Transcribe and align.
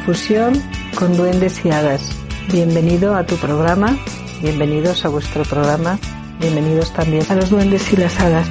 Infusión 0.00 0.54
con 0.94 1.14
Duendes 1.14 1.62
y 1.62 1.70
Hadas. 1.70 2.16
Bienvenido 2.50 3.14
a 3.14 3.26
tu 3.26 3.36
programa, 3.36 3.98
bienvenidos 4.40 5.04
a 5.04 5.10
vuestro 5.10 5.42
programa, 5.42 5.98
bienvenidos 6.40 6.90
también 6.94 7.22
a 7.28 7.34
los 7.34 7.50
Duendes 7.50 7.92
y 7.92 7.96
las 7.96 8.18
Hadas. 8.18 8.48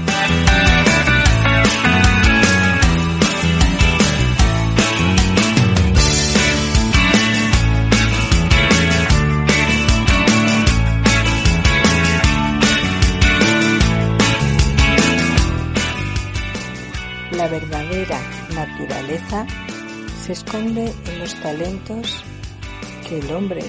La 17.31 17.47
verdadera 17.47 18.19
naturaleza 18.53 19.47
se 20.19 20.33
esconde 20.33 20.93
en 21.07 21.19
los 21.19 21.33
talentos 21.41 22.23
que 23.07 23.19
el 23.19 23.31
hombre, 23.31 23.61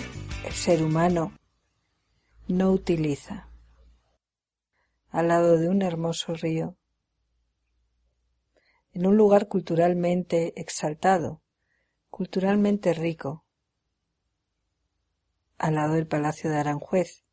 el 0.44 0.52
ser 0.52 0.82
humano, 0.82 1.32
no 2.48 2.72
utiliza. 2.72 3.48
Al 5.10 5.28
lado 5.28 5.58
de 5.58 5.68
un 5.68 5.82
hermoso 5.82 6.34
río, 6.34 6.76
en 8.92 9.06
un 9.06 9.16
lugar 9.16 9.48
culturalmente 9.48 10.60
exaltado, 10.60 11.40
culturalmente 12.10 12.92
rico, 12.94 13.44
al 15.56 15.76
lado 15.76 15.94
del 15.94 16.06
Palacio 16.06 16.50
de 16.50 16.58
Aranjuez. 16.58 17.24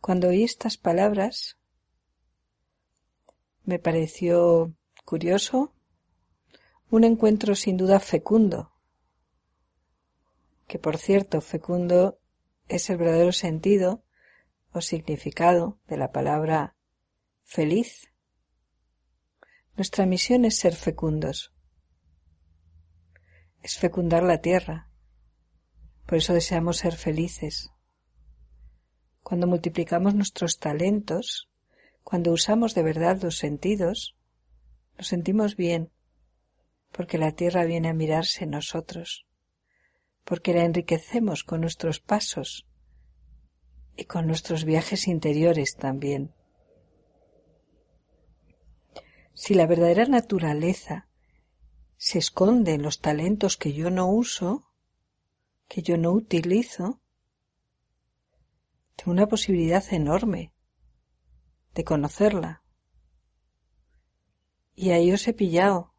Cuando 0.00 0.28
oí 0.28 0.42
estas 0.42 0.78
palabras, 0.78 1.58
me 3.64 3.78
pareció 3.78 4.74
curioso, 5.04 5.74
un 6.90 7.04
encuentro 7.04 7.54
sin 7.54 7.76
duda 7.76 8.00
fecundo, 8.00 8.72
que 10.66 10.78
por 10.78 10.98
cierto 10.98 11.40
fecundo 11.40 12.18
es 12.68 12.88
el 12.90 12.96
verdadero 12.96 13.32
sentido 13.32 14.04
o 14.72 14.80
significado 14.80 15.78
de 15.86 15.96
la 15.96 16.12
palabra 16.12 16.76
feliz. 17.44 18.08
Nuestra 19.76 20.06
misión 20.06 20.44
es 20.44 20.56
ser 20.56 20.74
fecundos, 20.74 21.52
es 23.62 23.78
fecundar 23.78 24.22
la 24.22 24.40
tierra, 24.40 24.90
por 26.06 26.18
eso 26.18 26.32
deseamos 26.34 26.78
ser 26.78 26.94
felices. 26.94 27.70
Cuando 29.22 29.46
multiplicamos 29.46 30.14
nuestros 30.14 30.58
talentos, 30.58 31.48
cuando 32.02 32.30
usamos 32.32 32.74
de 32.74 32.82
verdad 32.82 33.22
los 33.22 33.38
sentidos, 33.38 34.16
nos 34.98 35.08
sentimos 35.08 35.56
bien, 35.56 35.90
porque 36.94 37.18
la 37.18 37.32
tierra 37.32 37.64
viene 37.64 37.88
a 37.88 37.92
mirarse 37.92 38.44
en 38.44 38.50
nosotros, 38.50 39.26
porque 40.22 40.54
la 40.54 40.64
enriquecemos 40.64 41.42
con 41.42 41.60
nuestros 41.60 41.98
pasos 41.98 42.68
y 43.96 44.04
con 44.04 44.28
nuestros 44.28 44.64
viajes 44.64 45.08
interiores 45.08 45.74
también. 45.74 46.32
Si 49.32 49.54
la 49.54 49.66
verdadera 49.66 50.06
naturaleza 50.06 51.08
se 51.96 52.20
esconde 52.20 52.74
en 52.74 52.82
los 52.82 53.00
talentos 53.00 53.56
que 53.56 53.72
yo 53.72 53.90
no 53.90 54.08
uso, 54.08 54.70
que 55.66 55.82
yo 55.82 55.96
no 55.96 56.12
utilizo, 56.12 57.00
tengo 58.94 59.10
una 59.10 59.26
posibilidad 59.26 59.84
enorme 59.92 60.52
de 61.74 61.82
conocerla. 61.82 62.62
Y 64.76 64.90
ahí 64.90 65.10
os 65.10 65.26
he 65.26 65.32
pillado, 65.32 65.93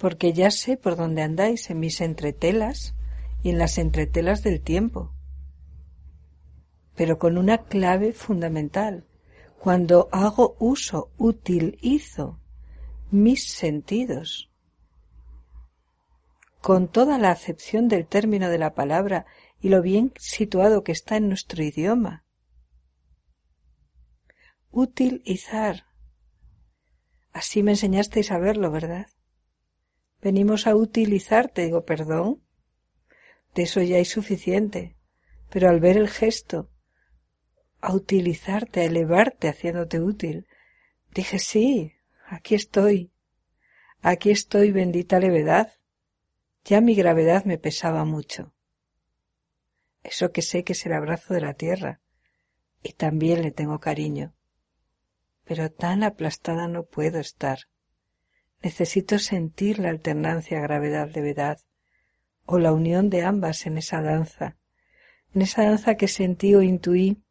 porque 0.00 0.32
ya 0.32 0.50
sé 0.50 0.78
por 0.78 0.96
dónde 0.96 1.20
andáis 1.20 1.68
en 1.68 1.78
mis 1.78 2.00
entretelas 2.00 2.94
y 3.42 3.50
en 3.50 3.58
las 3.58 3.76
entretelas 3.76 4.42
del 4.42 4.62
tiempo. 4.62 5.12
Pero 6.96 7.18
con 7.18 7.36
una 7.36 7.58
clave 7.64 8.14
fundamental. 8.14 9.04
Cuando 9.58 10.08
hago 10.10 10.56
uso, 10.58 11.10
utilizo 11.18 12.40
mis 13.10 13.46
sentidos, 13.52 14.50
con 16.62 16.88
toda 16.88 17.18
la 17.18 17.30
acepción 17.30 17.88
del 17.88 18.06
término 18.06 18.48
de 18.48 18.56
la 18.56 18.72
palabra 18.72 19.26
y 19.60 19.68
lo 19.68 19.82
bien 19.82 20.14
situado 20.16 20.82
que 20.82 20.92
está 20.92 21.18
en 21.18 21.28
nuestro 21.28 21.62
idioma, 21.62 22.24
utilizar. 24.70 25.84
Así 27.34 27.62
me 27.62 27.72
enseñasteis 27.72 28.30
a 28.30 28.38
verlo, 28.38 28.70
¿verdad? 28.70 29.06
Venimos 30.22 30.66
a 30.66 30.74
utilizarte, 30.74 31.64
digo, 31.64 31.84
perdón. 31.84 32.42
De 33.54 33.62
eso 33.62 33.80
ya 33.82 33.96
hay 33.96 34.04
suficiente. 34.04 34.96
Pero 35.50 35.68
al 35.68 35.80
ver 35.80 35.96
el 35.96 36.08
gesto, 36.08 36.70
a 37.80 37.94
utilizarte, 37.94 38.80
a 38.80 38.84
elevarte 38.84 39.48
haciéndote 39.48 40.00
útil, 40.00 40.46
dije, 41.12 41.38
sí, 41.38 41.94
aquí 42.26 42.54
estoy. 42.54 43.12
Aquí 44.02 44.30
estoy, 44.30 44.70
bendita 44.70 45.18
levedad. 45.18 45.72
Ya 46.64 46.80
mi 46.80 46.94
gravedad 46.94 47.44
me 47.44 47.58
pesaba 47.58 48.04
mucho. 48.04 48.54
Eso 50.02 50.32
que 50.32 50.42
sé 50.42 50.62
que 50.64 50.74
es 50.74 50.86
el 50.86 50.92
abrazo 50.92 51.34
de 51.34 51.40
la 51.40 51.54
tierra. 51.54 52.00
Y 52.82 52.92
también 52.92 53.42
le 53.42 53.50
tengo 53.50 53.80
cariño 53.80 54.34
pero 55.50 55.68
tan 55.68 56.04
aplastada 56.04 56.68
no 56.68 56.84
puedo 56.84 57.18
estar. 57.18 57.58
Necesito 58.62 59.18
sentir 59.18 59.78
la 59.78 59.88
alternancia 59.88 60.60
gravedad-levedad, 60.60 61.58
o 62.44 62.58
la 62.58 62.72
unión 62.72 63.10
de 63.10 63.22
ambas 63.22 63.66
en 63.66 63.78
esa 63.78 64.02
danza, 64.02 64.56
en 65.32 65.42
esa 65.42 65.62
danza 65.62 65.94
que 65.94 66.08
sentí 66.08 66.54
o 66.54 66.62
intuí 66.62 67.22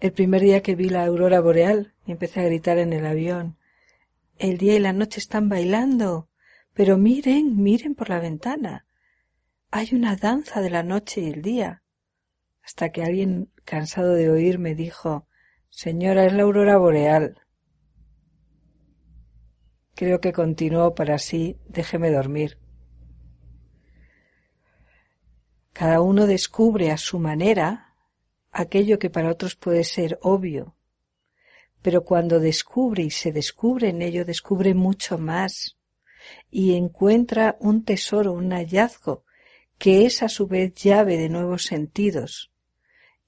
el 0.00 0.12
primer 0.12 0.42
día 0.42 0.62
que 0.62 0.74
vi 0.74 0.88
la 0.88 1.06
aurora 1.06 1.40
boreal 1.40 1.94
y 2.06 2.12
empecé 2.12 2.40
a 2.40 2.44
gritar 2.44 2.78
en 2.78 2.92
el 2.92 3.06
avión. 3.06 3.56
El 4.36 4.58
día 4.58 4.74
y 4.74 4.78
la 4.78 4.92
noche 4.92 5.20
están 5.20 5.48
bailando, 5.48 6.28
pero 6.74 6.98
miren, 6.98 7.62
miren 7.62 7.94
por 7.94 8.10
la 8.10 8.20
ventana. 8.20 8.86
Hay 9.70 9.90
una 9.92 10.16
danza 10.16 10.60
de 10.60 10.70
la 10.70 10.82
noche 10.82 11.22
y 11.22 11.30
el 11.30 11.40
día. 11.40 11.82
Hasta 12.62 12.90
que 12.90 13.04
alguien, 13.04 13.50
cansado 13.64 14.14
de 14.14 14.28
oír, 14.28 14.58
me 14.58 14.74
dijo 14.74 15.28
Señora, 15.70 16.26
es 16.26 16.32
la 16.34 16.42
aurora 16.42 16.76
boreal. 16.76 17.40
Creo 19.96 20.20
que 20.20 20.34
continuó 20.34 20.94
para 20.94 21.14
así 21.14 21.56
déjeme 21.66 22.10
dormir. 22.10 22.58
Cada 25.72 26.02
uno 26.02 26.26
descubre 26.26 26.90
a 26.90 26.98
su 26.98 27.18
manera 27.18 27.94
aquello 28.52 28.98
que 28.98 29.08
para 29.08 29.30
otros 29.30 29.56
puede 29.56 29.84
ser 29.84 30.18
obvio, 30.20 30.76
pero 31.80 32.04
cuando 32.04 32.40
descubre 32.40 33.04
y 33.04 33.10
se 33.10 33.32
descubre 33.32 33.88
en 33.88 34.02
ello, 34.02 34.26
descubre 34.26 34.74
mucho 34.74 35.16
más 35.16 35.78
y 36.50 36.74
encuentra 36.74 37.56
un 37.58 37.82
tesoro, 37.82 38.34
un 38.34 38.50
hallazgo, 38.52 39.24
que 39.78 40.04
es 40.04 40.22
a 40.22 40.28
su 40.28 40.46
vez 40.46 40.74
llave 40.74 41.16
de 41.16 41.30
nuevos 41.30 41.64
sentidos, 41.64 42.52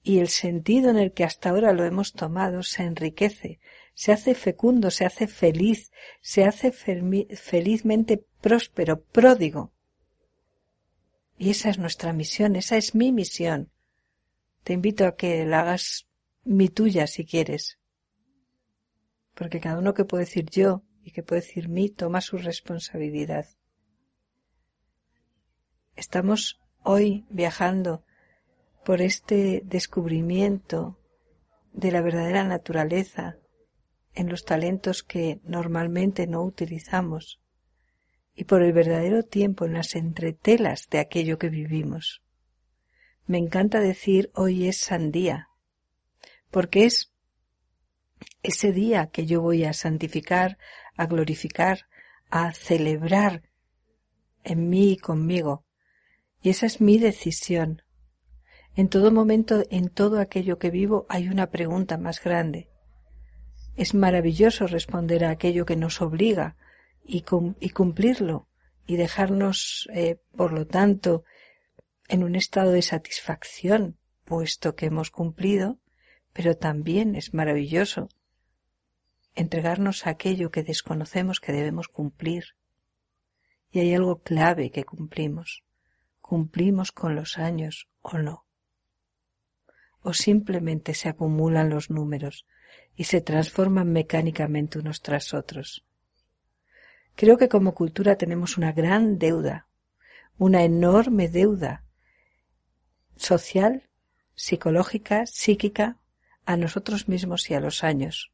y 0.03 0.19
el 0.19 0.27
sentido 0.27 0.91
en 0.91 0.97
el 0.99 1.13
que 1.13 1.23
hasta 1.23 1.49
ahora 1.49 1.73
lo 1.73 1.83
hemos 1.83 2.13
tomado 2.13 2.61
se 2.61 2.83
enriquece, 2.83 3.59
se 3.99 4.13
hace 4.13 4.33
fecundo, 4.33 4.91
se 4.91 5.03
hace 5.05 5.27
feliz, 5.27 5.91
se 6.21 6.45
hace 6.45 6.71
felizmente 6.71 8.25
próspero, 8.39 9.01
pródigo. 9.01 9.73
Y 11.37 11.49
esa 11.49 11.69
es 11.69 11.79
nuestra 11.79 12.13
misión, 12.13 12.55
esa 12.55 12.77
es 12.77 12.95
mi 12.95 13.11
misión. 13.11 13.73
Te 14.63 14.71
invito 14.71 15.05
a 15.05 15.17
que 15.17 15.45
la 15.45 15.59
hagas 15.59 16.07
mi 16.45 16.69
tuya 16.69 17.07
si 17.07 17.25
quieres. 17.25 17.77
Porque 19.35 19.59
cada 19.59 19.79
uno 19.79 19.93
que 19.93 20.05
puede 20.05 20.23
decir 20.23 20.45
yo 20.49 20.81
y 21.03 21.11
que 21.11 21.21
puede 21.21 21.41
decir 21.41 21.67
mí 21.67 21.89
toma 21.89 22.21
su 22.21 22.37
responsabilidad. 22.37 23.47
Estamos 25.97 26.61
hoy 26.83 27.25
viajando 27.29 28.05
por 28.85 29.01
este 29.01 29.61
descubrimiento 29.65 30.97
de 31.73 31.91
la 31.91 31.99
verdadera 31.99 32.45
naturaleza 32.45 33.35
en 34.19 34.27
los 34.27 34.43
talentos 34.43 35.01
que 35.01 35.39
normalmente 35.45 36.27
no 36.27 36.43
utilizamos 36.43 37.39
y 38.35 38.43
por 38.43 38.61
el 38.61 38.73
verdadero 38.73 39.23
tiempo 39.23 39.63
en 39.63 39.73
las 39.73 39.95
entretelas 39.95 40.89
de 40.89 40.99
aquello 40.99 41.37
que 41.37 41.47
vivimos. 41.47 42.21
Me 43.27 43.37
encanta 43.37 43.79
decir 43.79 44.29
hoy 44.35 44.67
es 44.67 44.77
sandía, 44.81 45.47
porque 46.51 46.83
es 46.83 47.13
ese 48.43 48.73
día 48.73 49.07
que 49.07 49.25
yo 49.25 49.39
voy 49.39 49.63
a 49.63 49.71
santificar, 49.71 50.57
a 50.97 51.05
glorificar, 51.05 51.85
a 52.29 52.51
celebrar 52.51 53.43
en 54.43 54.67
mí 54.67 54.91
y 54.91 54.97
conmigo. 54.97 55.63
Y 56.41 56.49
esa 56.49 56.65
es 56.65 56.81
mi 56.81 56.97
decisión, 56.97 57.83
en 58.75 58.89
todo 58.89 59.13
momento, 59.13 59.63
en 59.69 59.87
todo 59.87 60.19
aquello 60.19 60.59
que 60.59 60.71
vivo, 60.71 61.05
hay 61.07 61.29
una 61.29 61.51
pregunta 61.51 61.97
más 61.97 62.21
grande. 62.21 62.68
Es 63.79 63.93
maravilloso 63.93 64.67
responder 64.67 65.23
a 65.23 65.29
aquello 65.29 65.65
que 65.65 65.77
nos 65.77 66.01
obliga 66.01 66.57
y, 67.01 67.21
cumplirlo 67.21 68.49
y 68.85 68.97
dejarnos, 68.97 69.87
eh, 69.93 70.19
por 70.35 70.51
lo 70.51 70.67
tanto, 70.67 71.23
en 72.09 72.25
un 72.25 72.35
estado 72.35 72.73
de 72.73 72.81
satisfacción, 72.81 73.97
puesto 74.25 74.75
que 74.75 74.87
hemos 74.87 75.11
cumplido, 75.11 75.79
pero 76.33 76.57
también 76.57 77.15
es 77.15 77.33
maravilloso 77.33 78.09
entregarnos 79.33 80.05
a 80.05 80.09
aquello 80.09 80.51
que 80.51 80.63
desconocemos 80.63 81.39
que 81.39 81.53
debemos 81.53 81.87
cumplir. 81.87 82.57
Y 83.71 83.79
hay 83.79 83.93
algo 83.93 84.23
clave 84.23 84.71
que 84.71 84.83
cumplimos. 84.83 85.63
¿Cumplimos 86.19 86.91
con 86.91 87.15
los 87.15 87.37
años 87.37 87.87
o 88.01 88.17
no? 88.17 88.45
¿O 90.01 90.11
simplemente 90.11 90.93
se 90.95 91.07
acumulan 91.07 91.69
los 91.69 91.89
números 91.89 92.45
y 92.95 93.05
se 93.05 93.21
transforman 93.21 93.91
mecánicamente 93.91 94.79
unos 94.79 95.01
tras 95.01 95.33
otros? 95.33 95.85
Creo 97.15 97.37
que 97.37 97.49
como 97.49 97.73
cultura 97.73 98.17
tenemos 98.17 98.57
una 98.57 98.71
gran 98.71 99.19
deuda, 99.19 99.67
una 100.37 100.63
enorme 100.63 101.27
deuda 101.27 101.83
social, 103.17 103.89
psicológica, 104.35 105.25
psíquica, 105.25 105.97
a 106.45 106.55
nosotros 106.57 107.07
mismos 107.07 107.49
y 107.51 107.53
a 107.53 107.59
los 107.59 107.83
años, 107.83 108.31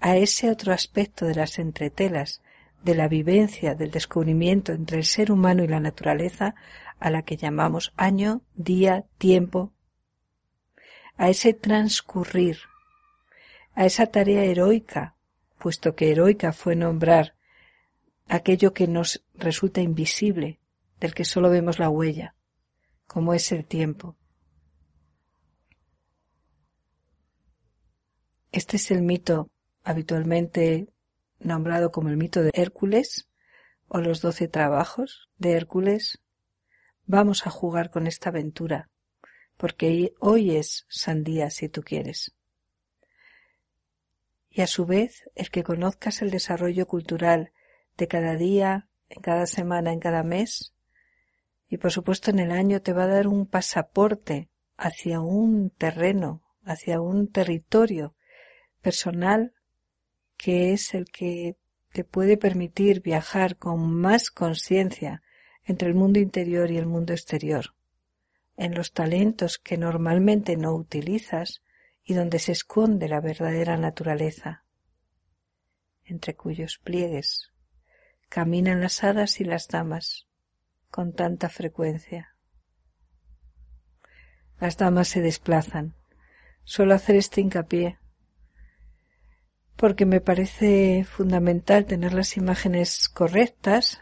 a 0.00 0.16
ese 0.16 0.50
otro 0.50 0.72
aspecto 0.72 1.24
de 1.24 1.36
las 1.36 1.58
entretelas, 1.58 2.42
de 2.82 2.96
la 2.96 3.06
vivencia, 3.08 3.74
del 3.74 3.92
descubrimiento 3.92 4.72
entre 4.72 4.98
el 4.98 5.04
ser 5.04 5.30
humano 5.30 5.62
y 5.62 5.68
la 5.68 5.80
naturaleza, 5.80 6.54
a 6.98 7.10
la 7.10 7.22
que 7.22 7.36
llamamos 7.36 7.92
año, 7.96 8.42
día, 8.54 9.04
tiempo, 9.18 9.72
a 11.16 11.30
ese 11.30 11.54
transcurrir, 11.54 12.58
a 13.74 13.86
esa 13.86 14.06
tarea 14.06 14.44
heroica, 14.44 15.16
puesto 15.58 15.94
que 15.94 16.10
heroica 16.10 16.52
fue 16.52 16.76
nombrar 16.76 17.34
aquello 18.28 18.72
que 18.72 18.86
nos 18.86 19.24
resulta 19.34 19.80
invisible, 19.80 20.60
del 21.00 21.14
que 21.14 21.24
solo 21.24 21.50
vemos 21.50 21.78
la 21.78 21.88
huella, 21.88 22.34
como 23.06 23.34
es 23.34 23.50
el 23.52 23.66
tiempo. 23.66 24.16
Este 28.52 28.76
es 28.76 28.90
el 28.90 29.02
mito 29.02 29.50
habitualmente 29.82 30.88
nombrado 31.40 31.90
como 31.90 32.08
el 32.08 32.16
mito 32.16 32.42
de 32.42 32.50
Hércules 32.54 33.28
o 33.88 33.98
los 33.98 34.20
doce 34.20 34.46
trabajos 34.48 35.28
de 35.38 35.52
Hércules. 35.52 36.20
Vamos 37.06 37.46
a 37.46 37.50
jugar 37.50 37.90
con 37.90 38.06
esta 38.06 38.28
aventura, 38.28 38.90
porque 39.56 40.14
hoy 40.20 40.56
es 40.56 40.86
sandía 40.88 41.50
si 41.50 41.68
tú 41.68 41.82
quieres. 41.82 42.34
Y 44.54 44.60
a 44.60 44.66
su 44.66 44.84
vez, 44.84 45.30
el 45.34 45.50
que 45.50 45.62
conozcas 45.62 46.20
el 46.20 46.30
desarrollo 46.30 46.86
cultural 46.86 47.52
de 47.96 48.06
cada 48.06 48.36
día, 48.36 48.86
en 49.08 49.22
cada 49.22 49.46
semana, 49.46 49.92
en 49.92 49.98
cada 49.98 50.22
mes, 50.22 50.74
y 51.68 51.78
por 51.78 51.90
supuesto 51.90 52.30
en 52.30 52.38
el 52.38 52.52
año 52.52 52.82
te 52.82 52.92
va 52.92 53.04
a 53.04 53.08
dar 53.08 53.28
un 53.28 53.46
pasaporte 53.46 54.50
hacia 54.76 55.20
un 55.20 55.70
terreno, 55.70 56.42
hacia 56.64 57.00
un 57.00 57.32
territorio 57.32 58.14
personal 58.82 59.54
que 60.36 60.74
es 60.74 60.92
el 60.92 61.06
que 61.06 61.56
te 61.92 62.04
puede 62.04 62.36
permitir 62.36 63.00
viajar 63.00 63.56
con 63.56 63.90
más 63.94 64.30
conciencia 64.30 65.22
entre 65.64 65.88
el 65.88 65.94
mundo 65.94 66.18
interior 66.18 66.70
y 66.70 66.76
el 66.76 66.86
mundo 66.86 67.14
exterior, 67.14 67.74
en 68.58 68.74
los 68.74 68.92
talentos 68.92 69.56
que 69.56 69.78
normalmente 69.78 70.58
no 70.58 70.74
utilizas 70.74 71.62
y 72.04 72.14
donde 72.14 72.38
se 72.38 72.52
esconde 72.52 73.08
la 73.08 73.20
verdadera 73.20 73.76
naturaleza, 73.76 74.64
entre 76.04 76.34
cuyos 76.34 76.78
pliegues 76.78 77.52
caminan 78.28 78.80
las 78.80 79.04
hadas 79.04 79.40
y 79.40 79.44
las 79.44 79.68
damas 79.68 80.26
con 80.90 81.12
tanta 81.12 81.48
frecuencia. 81.48 82.36
Las 84.58 84.76
damas 84.76 85.08
se 85.08 85.20
desplazan. 85.20 85.94
Suelo 86.64 86.94
hacer 86.94 87.16
este 87.16 87.40
hincapié 87.40 87.98
porque 89.82 90.06
me 90.06 90.20
parece 90.20 91.04
fundamental 91.04 91.86
tener 91.86 92.14
las 92.14 92.36
imágenes 92.36 93.08
correctas. 93.08 94.00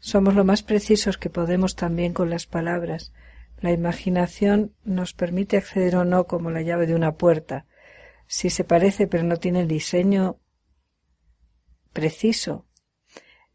Somos 0.00 0.34
lo 0.34 0.44
más 0.44 0.64
precisos 0.64 1.16
que 1.16 1.30
podemos 1.30 1.76
también 1.76 2.12
con 2.12 2.28
las 2.28 2.46
palabras. 2.46 3.12
La 3.62 3.70
imaginación 3.70 4.74
nos 4.84 5.14
permite 5.14 5.56
acceder 5.56 5.94
o 5.94 6.04
no 6.04 6.26
como 6.26 6.50
la 6.50 6.62
llave 6.62 6.86
de 6.86 6.96
una 6.96 7.14
puerta. 7.14 7.64
Si 8.26 8.50
se 8.50 8.64
parece 8.64 9.06
pero 9.06 9.22
no 9.22 9.36
tiene 9.36 9.60
el 9.60 9.68
diseño 9.68 10.40
preciso, 11.92 12.66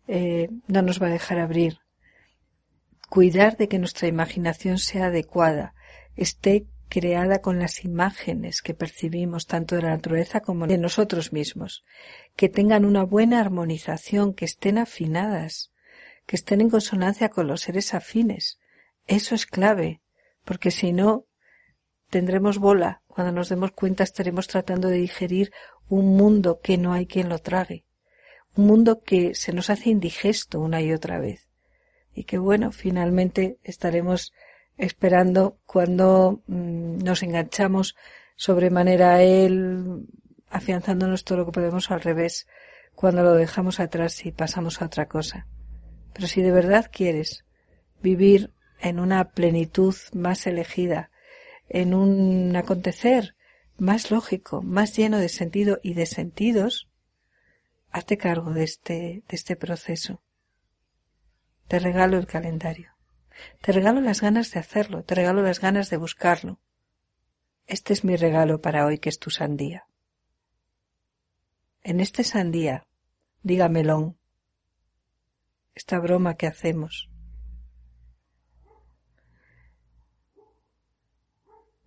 eh, 0.07 0.49
no 0.67 0.81
nos 0.81 1.01
va 1.01 1.07
a 1.07 1.11
dejar 1.11 1.39
abrir. 1.39 1.79
Cuidar 3.09 3.57
de 3.57 3.67
que 3.67 3.79
nuestra 3.79 4.07
imaginación 4.07 4.77
sea 4.77 5.07
adecuada, 5.07 5.73
esté 6.15 6.67
creada 6.87 7.41
con 7.41 7.59
las 7.59 7.83
imágenes 7.83 8.61
que 8.61 8.73
percibimos 8.73 9.45
tanto 9.45 9.75
de 9.75 9.81
la 9.81 9.89
naturaleza 9.89 10.39
como 10.39 10.67
de 10.67 10.77
nosotros 10.77 11.33
mismos, 11.33 11.83
que 12.37 12.47
tengan 12.47 12.85
una 12.85 13.03
buena 13.03 13.41
armonización, 13.41 14.33
que 14.33 14.45
estén 14.45 14.77
afinadas, 14.77 15.73
que 16.25 16.37
estén 16.37 16.61
en 16.61 16.69
consonancia 16.69 17.27
con 17.27 17.47
los 17.47 17.61
seres 17.61 17.93
afines. 17.93 18.57
Eso 19.07 19.35
es 19.35 19.45
clave, 19.45 20.01
porque 20.43 20.71
si 20.71 20.93
no, 20.93 21.25
tendremos 22.09 22.57
bola. 22.57 23.01
Cuando 23.07 23.31
nos 23.31 23.49
demos 23.49 23.71
cuenta 23.71 24.03
estaremos 24.03 24.47
tratando 24.47 24.89
de 24.89 24.97
digerir 24.97 25.51
un 25.89 26.17
mundo 26.17 26.59
que 26.61 26.77
no 26.77 26.93
hay 26.93 27.07
quien 27.07 27.29
lo 27.29 27.39
trague, 27.39 27.85
un 28.55 28.67
mundo 28.67 29.01
que 29.01 29.33
se 29.33 29.53
nos 29.53 29.69
hace 29.69 29.89
indigesto 29.89 30.59
una 30.59 30.81
y 30.81 30.91
otra 30.91 31.19
vez, 31.19 31.47
y 32.13 32.25
que 32.25 32.37
bueno, 32.37 32.71
finalmente 32.71 33.57
estaremos 33.63 34.33
esperando 34.77 35.57
cuando 35.65 36.41
mm, 36.47 36.99
nos 36.99 37.23
enganchamos 37.23 37.95
sobremanera 38.35 39.15
a 39.15 39.23
él, 39.23 40.05
afianzándonos 40.49 41.23
todo 41.23 41.39
lo 41.39 41.45
que 41.45 41.51
podemos 41.53 41.89
al 41.91 42.01
revés, 42.01 42.47
cuando 42.93 43.23
lo 43.23 43.33
dejamos 43.33 43.79
atrás 43.79 44.25
y 44.25 44.31
pasamos 44.31 44.81
a 44.81 44.85
otra 44.85 45.07
cosa. 45.07 45.47
Pero 46.13 46.27
si 46.27 46.41
de 46.41 46.51
verdad 46.51 46.89
quieres 46.91 47.45
vivir 48.01 48.51
en 48.79 48.99
una 48.99 49.31
plenitud 49.31 49.95
más 50.13 50.47
elegida, 50.47 51.11
en 51.69 51.93
un 51.93 52.55
acontecer 52.55 53.35
más 53.77 54.11
lógico, 54.11 54.61
más 54.61 54.95
lleno 54.95 55.19
de 55.19 55.29
sentido 55.29 55.79
y 55.83 55.93
de 55.93 56.05
sentidos, 56.05 56.89
hazte 57.91 58.17
cargo 58.17 58.51
de 58.51 58.63
este, 58.63 58.93
de 59.27 59.35
este 59.35 59.55
proceso. 59.55 60.21
Te 61.67 61.79
regalo 61.79 62.17
el 62.17 62.27
calendario. 62.27 62.93
Te 63.61 63.71
regalo 63.71 64.01
las 64.01 64.21
ganas 64.21 64.51
de 64.51 64.59
hacerlo, 64.59 65.03
te 65.03 65.15
regalo 65.15 65.41
las 65.41 65.59
ganas 65.59 65.89
de 65.89 65.97
buscarlo. 65.97 66.59
Este 67.67 67.93
es 67.93 68.03
mi 68.03 68.15
regalo 68.15 68.61
para 68.61 68.85
hoy, 68.85 68.97
que 68.97 69.09
es 69.09 69.19
tu 69.19 69.29
sandía. 69.29 69.87
En 71.83 71.99
este 71.99 72.23
sandía, 72.23 72.87
diga 73.43 73.69
melón, 73.69 74.17
esta 75.75 75.99
broma 75.99 76.35
que 76.35 76.47
hacemos, 76.47 77.09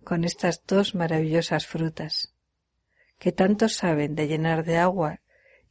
con 0.03 0.23
estas 0.23 0.63
dos 0.65 0.95
maravillosas 0.95 1.67
frutas, 1.67 2.33
que 3.19 3.31
tanto 3.31 3.69
saben 3.69 4.15
de 4.15 4.27
llenar 4.27 4.63
de 4.63 4.77
agua 4.77 5.21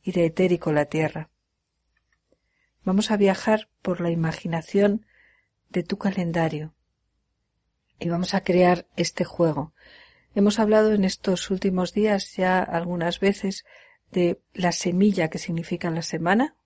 y 0.03 0.13
de 0.13 0.27
etérico 0.27 0.73
la 0.73 0.87
tierra. 0.87 1.31
Vamos 2.85 3.11
a 3.11 3.17
viajar 3.17 3.69
por 3.83 4.01
la 4.01 4.11
imaginación 4.11 5.05
de 5.69 5.83
tu 5.83 5.99
calendario 5.99 6.75
y 7.99 8.09
vamos 8.09 8.35
a 8.35 8.43
crear 8.43 8.87
este 8.97 9.25
juego. 9.25 9.75
Hemos 10.35 10.59
hablado 10.59 10.93
en 10.93 11.05
estos 11.05 11.51
últimos 11.51 11.93
días 11.93 12.35
ya 12.37 12.61
algunas 12.61 13.21
veces 13.21 13.65
de 14.11 14.41
la 14.55 14.73
semilla 14.73 15.29
que 15.29 15.39
significa 15.39 15.91
la 15.91 16.03
semana, 16.03 16.57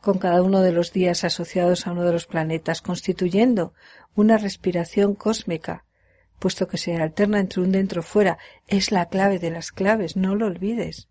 con 0.00 0.18
cada 0.18 0.42
uno 0.42 0.60
de 0.60 0.72
los 0.72 0.92
días 0.92 1.24
asociados 1.24 1.86
a 1.86 1.92
uno 1.92 2.04
de 2.04 2.12
los 2.12 2.26
planetas, 2.26 2.82
constituyendo 2.82 3.74
una 4.14 4.36
respiración 4.36 5.14
cósmica, 5.14 5.84
puesto 6.38 6.68
que 6.68 6.78
se 6.78 6.96
alterna 6.96 7.40
entre 7.40 7.60
un 7.60 7.72
dentro 7.72 8.02
fuera, 8.02 8.38
es 8.66 8.92
la 8.92 9.08
clave 9.08 9.38
de 9.38 9.50
las 9.50 9.72
claves, 9.72 10.16
no 10.16 10.34
lo 10.34 10.46
olvides. 10.46 11.08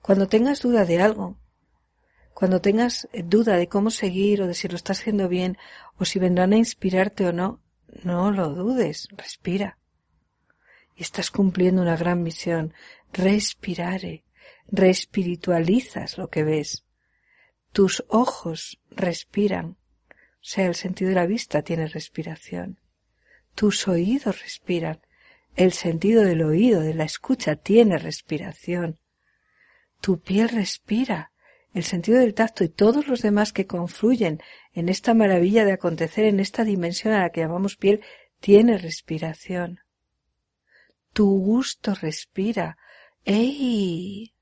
Cuando 0.00 0.26
tengas 0.26 0.60
duda 0.62 0.84
de 0.84 1.00
algo, 1.00 1.38
cuando 2.34 2.60
tengas 2.60 3.08
duda 3.12 3.56
de 3.56 3.68
cómo 3.68 3.90
seguir 3.90 4.42
o 4.42 4.46
de 4.46 4.54
si 4.54 4.68
lo 4.68 4.76
estás 4.76 5.00
haciendo 5.00 5.28
bien 5.28 5.58
o 5.96 6.04
si 6.04 6.18
vendrán 6.18 6.52
a 6.52 6.56
inspirarte 6.56 7.26
o 7.26 7.32
no, 7.32 7.60
no 8.02 8.30
lo 8.30 8.50
dudes, 8.50 9.08
respira. 9.16 9.78
Y 10.96 11.02
estás 11.02 11.30
cumpliendo 11.30 11.82
una 11.82 11.96
gran 11.96 12.22
misión. 12.22 12.74
Respirare, 13.12 14.24
reespiritualizas 14.66 16.18
lo 16.18 16.28
que 16.28 16.42
ves. 16.42 16.84
Tus 17.72 18.04
ojos 18.08 18.80
respiran, 18.90 19.76
o 20.10 20.44
sea, 20.44 20.66
el 20.66 20.74
sentido 20.74 21.10
de 21.10 21.14
la 21.14 21.26
vista 21.26 21.62
tiene 21.62 21.86
respiración. 21.86 22.81
Tus 23.54 23.86
oídos 23.88 24.42
respiran, 24.42 25.00
El 25.54 25.72
sentido 25.72 26.24
del 26.24 26.42
oído, 26.42 26.80
de 26.80 26.94
la 26.94 27.04
escucha, 27.04 27.56
tiene 27.56 27.98
respiración. 27.98 28.98
Tu 30.00 30.20
piel 30.20 30.48
respira. 30.48 31.32
El 31.74 31.84
sentido 31.84 32.20
del 32.20 32.34
tacto 32.34 32.64
y 32.64 32.68
todos 32.68 33.06
los 33.06 33.22
demás 33.22 33.52
que 33.52 33.66
confluyen 33.66 34.42
en 34.72 34.88
esta 34.88 35.14
maravilla 35.14 35.64
de 35.64 35.72
acontecer 35.72 36.24
en 36.24 36.40
esta 36.40 36.64
dimensión 36.64 37.14
a 37.14 37.20
la 37.20 37.30
que 37.30 37.40
llamamos 37.40 37.76
piel 37.76 38.02
tiene 38.40 38.76
respiración. 38.76 39.80
Tu 41.12 41.26
gusto 41.26 41.94
respira. 41.94 42.76
¡Ey! 43.24 44.34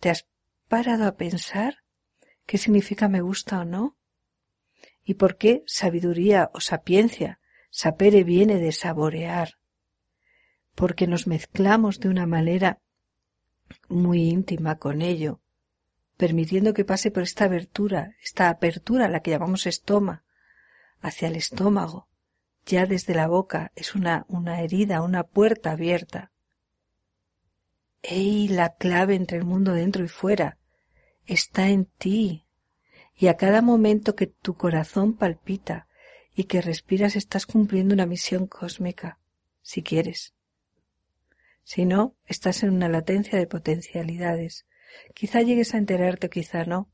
¿Te 0.00 0.10
has 0.10 0.26
parado 0.68 1.06
a 1.06 1.16
pensar 1.16 1.78
qué 2.46 2.58
significa 2.58 3.08
me 3.08 3.20
gusta 3.20 3.60
o 3.60 3.64
no? 3.64 3.96
¿Y 5.04 5.14
por 5.14 5.36
qué 5.36 5.62
sabiduría 5.66 6.50
o 6.52 6.60
sapiencia? 6.60 7.39
Sapere 7.70 8.24
viene 8.24 8.58
de 8.58 8.72
saborear. 8.72 9.54
Porque 10.74 11.06
nos 11.06 11.26
mezclamos 11.26 12.00
de 12.00 12.08
una 12.08 12.26
manera 12.26 12.80
muy 13.88 14.28
íntima 14.28 14.78
con 14.78 15.02
ello, 15.02 15.40
permitiendo 16.16 16.74
que 16.74 16.84
pase 16.84 17.10
por 17.10 17.22
esta 17.22 17.44
abertura, 17.44 18.16
esta 18.22 18.48
apertura, 18.48 19.08
la 19.08 19.20
que 19.20 19.30
llamamos 19.30 19.66
estoma, 19.66 20.24
hacia 21.00 21.28
el 21.28 21.36
estómago, 21.36 22.08
ya 22.66 22.86
desde 22.86 23.14
la 23.14 23.26
boca, 23.26 23.72
es 23.74 23.94
una, 23.94 24.26
una 24.28 24.60
herida, 24.60 25.02
una 25.02 25.24
puerta 25.24 25.72
abierta. 25.72 26.32
¡Ey! 28.02 28.48
La 28.48 28.74
clave 28.74 29.14
entre 29.14 29.38
el 29.38 29.44
mundo 29.44 29.72
dentro 29.72 30.04
y 30.04 30.08
fuera 30.08 30.58
está 31.26 31.68
en 31.68 31.86
ti. 31.86 32.46
Y 33.14 33.28
a 33.28 33.36
cada 33.36 33.62
momento 33.62 34.14
que 34.14 34.26
tu 34.26 34.54
corazón 34.54 35.14
palpita 35.14 35.86
y 36.40 36.44
que 36.44 36.62
respiras 36.62 37.16
estás 37.16 37.44
cumpliendo 37.44 37.92
una 37.92 38.06
misión 38.06 38.46
cósmica, 38.46 39.18
si 39.60 39.82
quieres. 39.82 40.32
Si 41.64 41.84
no, 41.84 42.16
estás 42.24 42.62
en 42.62 42.70
una 42.70 42.88
latencia 42.88 43.38
de 43.38 43.46
potencialidades. 43.46 44.66
Quizá 45.12 45.42
llegues 45.42 45.74
a 45.74 45.76
enterarte 45.76 46.28
o 46.28 46.30
quizá 46.30 46.64
no. 46.64 46.90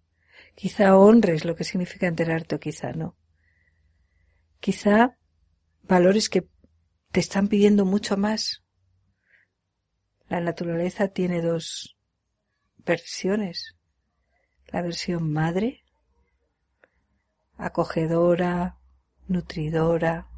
Quizá 0.57 0.97
honres 0.97 1.45
lo 1.45 1.55
que 1.55 1.63
significa 1.63 2.09
enterarte 2.09 2.57
o 2.57 2.59
quizá 2.59 2.91
no. 2.91 3.17
Quizá 4.59 5.17
valores 5.85 6.29
que 6.29 6.49
te 7.13 7.21
están 7.21 7.47
pidiendo 7.47 7.85
mucho 7.85 8.17
más. 8.17 8.65
La 10.29 10.41
naturaleza 10.41 11.07
tiene 11.07 11.41
dos 11.41 11.97
versiones. 12.79 13.77
La 14.73 14.83
versión 14.83 15.33
madre, 15.33 15.85
acogedora, 17.57 18.81
nutridora, 19.29 20.29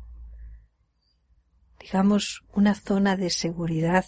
digamos 1.81 2.45
una 2.53 2.75
zona 2.75 3.17
de 3.17 3.31
seguridad 3.31 4.05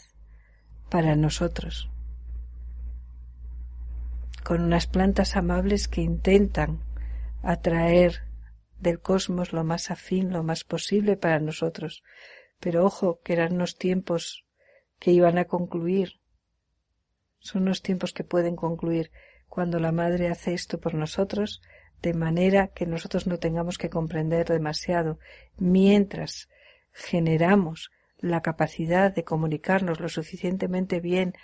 para 0.91 1.17
nosotros, 1.17 1.91
con 4.45 4.63
unas 4.63 4.87
plantas 4.87 5.37
amables 5.37 5.89
que 5.89 6.01
intentan 6.01 6.81
atraer 7.43 8.23
del 8.81 9.01
cosmos 9.01 9.53
lo 9.53 9.63
más 9.65 9.91
afín, 9.91 10.33
lo 10.33 10.43
más 10.43 10.65
posible 10.65 11.17
para 11.17 11.39
nosotros. 11.39 12.03
Pero 12.59 12.85
ojo, 12.85 13.21
que 13.23 13.35
eran 13.35 13.55
unos 13.55 13.77
tiempos 13.77 14.45
que 14.99 15.13
iban 15.13 15.39
a 15.39 15.47
concluir. 15.47 16.21
Son 17.39 17.63
unos 17.63 17.83
tiempos 17.83 18.13
que 18.13 18.25
pueden 18.25 18.57
concluir 18.57 19.11
cuando 19.49 19.79
la 19.81 19.93
Madre 19.93 20.29
hace 20.29 20.55
esto 20.55 20.79
por 20.79 20.95
nosotros, 20.95 21.63
de 22.03 22.15
manera 22.15 22.69
que 22.69 22.87
nosotros 22.87 23.27
no 23.27 23.39
tengamos 23.39 23.79
que 23.79 23.91
comprender 23.91 24.49
demasiado, 24.49 25.19
mientras 25.59 26.49
generamos 26.93 27.91
la 28.19 28.43
capacidad 28.43 29.15
de 29.15 29.25
comunicarnos 29.25 30.01
lo 30.01 30.09
suficientemente 30.09 31.01
bien, 31.01 31.35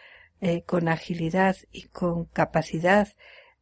eh, 0.40 0.62
con 0.62 0.88
agilidad 0.88 1.56
y 1.72 1.84
con 1.84 2.26
capacidad 2.26 3.08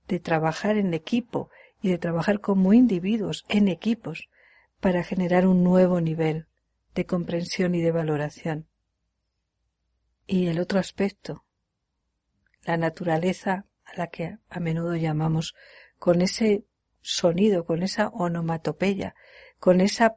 de 0.08 0.18
trabajar 0.18 0.76
en 0.76 0.92
equipo 0.92 1.50
y 1.80 1.90
de 1.90 1.98
trabajar 1.98 2.40
como 2.40 2.72
individuos 2.72 3.44
en 3.48 3.68
equipos 3.68 4.28
para 4.80 5.04
generar 5.04 5.46
un 5.46 5.62
nuevo 5.62 6.00
nivel 6.00 6.46
de 6.94 7.06
comprensión 7.06 7.74
y 7.74 7.80
de 7.80 7.92
valoración. 7.92 8.66
Y 10.26 10.46
el 10.48 10.58
otro 10.58 10.78
aspecto, 10.78 11.44
la 12.64 12.76
naturaleza 12.76 13.66
a 13.84 13.96
la 13.96 14.08
que 14.08 14.38
a 14.48 14.60
menudo 14.60 14.96
llamamos 14.96 15.54
con 15.98 16.22
ese 16.22 16.64
sonido, 17.04 17.66
con 17.66 17.82
esa 17.82 18.08
onomatopeya, 18.08 19.14
con 19.58 19.82
esa 19.82 20.16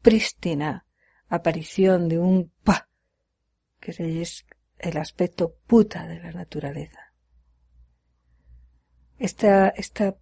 prístina 0.00 0.86
aparición 1.28 2.08
de 2.08 2.18
un 2.18 2.50
pa, 2.64 2.88
que 3.78 3.92
es 4.22 4.46
el 4.78 4.96
aspecto 4.96 5.54
puta 5.66 6.06
de 6.06 6.18
la 6.20 6.32
naturaleza. 6.32 7.12
Este 9.18 10.16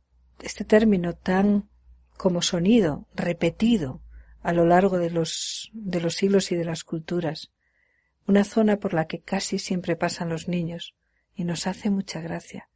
término 0.66 1.14
tan 1.14 1.70
como 2.16 2.42
sonido 2.42 3.06
repetido 3.14 4.02
a 4.40 4.52
lo 4.52 4.66
largo 4.66 4.98
de 4.98 5.10
los, 5.10 5.70
de 5.72 6.00
los 6.00 6.14
siglos 6.14 6.50
y 6.50 6.56
de 6.56 6.64
las 6.64 6.82
culturas, 6.82 7.52
una 8.26 8.42
zona 8.44 8.78
por 8.78 8.92
la 8.92 9.06
que 9.06 9.20
casi 9.20 9.58
siempre 9.58 9.94
pasan 9.96 10.28
los 10.28 10.48
niños, 10.48 10.96
y 11.34 11.44
nos 11.44 11.66
hace 11.66 11.90
mucha 11.90 12.20
gracia 12.20 12.68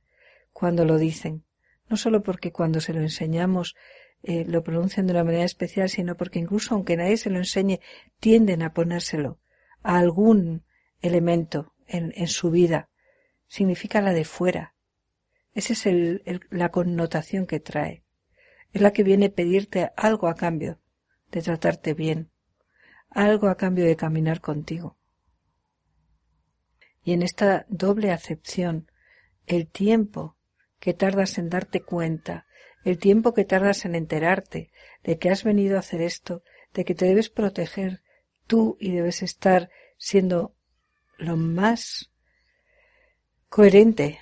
cuando 0.53 0.85
lo 0.85 0.97
dicen, 0.97 1.45
no 1.89 1.97
solo 1.97 2.23
porque 2.23 2.53
cuando 2.53 2.81
se 2.81 2.93
lo 2.93 3.01
enseñamos 3.01 3.75
eh, 4.23 4.45
lo 4.47 4.63
pronuncian 4.63 5.07
de 5.07 5.13
una 5.13 5.25
manera 5.25 5.45
especial, 5.45 5.89
sino 5.89 6.17
porque 6.17 6.39
incluso 6.39 6.75
aunque 6.75 6.97
nadie 6.97 7.17
se 7.17 7.31
lo 7.31 7.39
enseñe, 7.39 7.81
tienden 8.19 8.63
a 8.63 8.73
ponérselo 8.73 9.39
a 9.83 9.99
algún 9.99 10.65
elemento 11.01 11.75
en, 11.87 12.13
en 12.17 12.27
su 12.29 12.51
vida. 12.51 12.89
Significa 13.47 14.01
la 14.01 14.13
de 14.13 14.25
fuera, 14.25 14.77
esa 15.57 15.73
es 15.73 15.87
el, 15.87 16.23
la 16.51 16.71
connotación 16.71 17.47
que 17.47 17.61
trae. 17.61 18.05
Es 18.75 18.83
la 18.83 18.93
que 18.93 19.03
viene 19.03 19.27
a 19.27 19.33
pedirte 19.35 19.91
algo 19.97 20.29
a 20.29 20.35
cambio 20.35 20.79
de 21.31 21.41
tratarte 21.41 21.95
bien, 21.95 22.31
algo 23.09 23.49
a 23.49 23.57
cambio 23.57 23.87
de 23.87 23.97
caminar 23.97 24.43
contigo. 24.43 24.99
Y 27.03 27.15
en 27.15 27.23
esta 27.23 27.65
doble 27.71 28.13
acepción, 28.13 28.91
el 29.47 29.67
tiempo 29.67 30.37
que 30.79 30.95
tardas 30.95 31.39
en 31.39 31.49
darte 31.49 31.83
cuenta, 31.83 32.47
el 32.85 32.99
tiempo 32.99 33.35
que 33.35 33.45
tardas 33.45 33.85
en 33.85 33.95
enterarte 33.95 34.71
de 35.03 35.19
que 35.19 35.31
has 35.31 35.45
venido 35.45 35.77
a 35.77 35.81
hacer 35.81 36.01
esto, 36.01 36.43
de 36.73 36.85
que 36.85 36.95
te 36.95 37.07
debes 37.07 37.31
proteger 37.31 38.03
tú 38.47 38.77
y 38.79 38.93
debes 38.93 39.23
estar 39.23 39.71
siendo 39.99 40.55
lo 41.19 41.37
más 41.37 42.13
coherente 43.49 44.19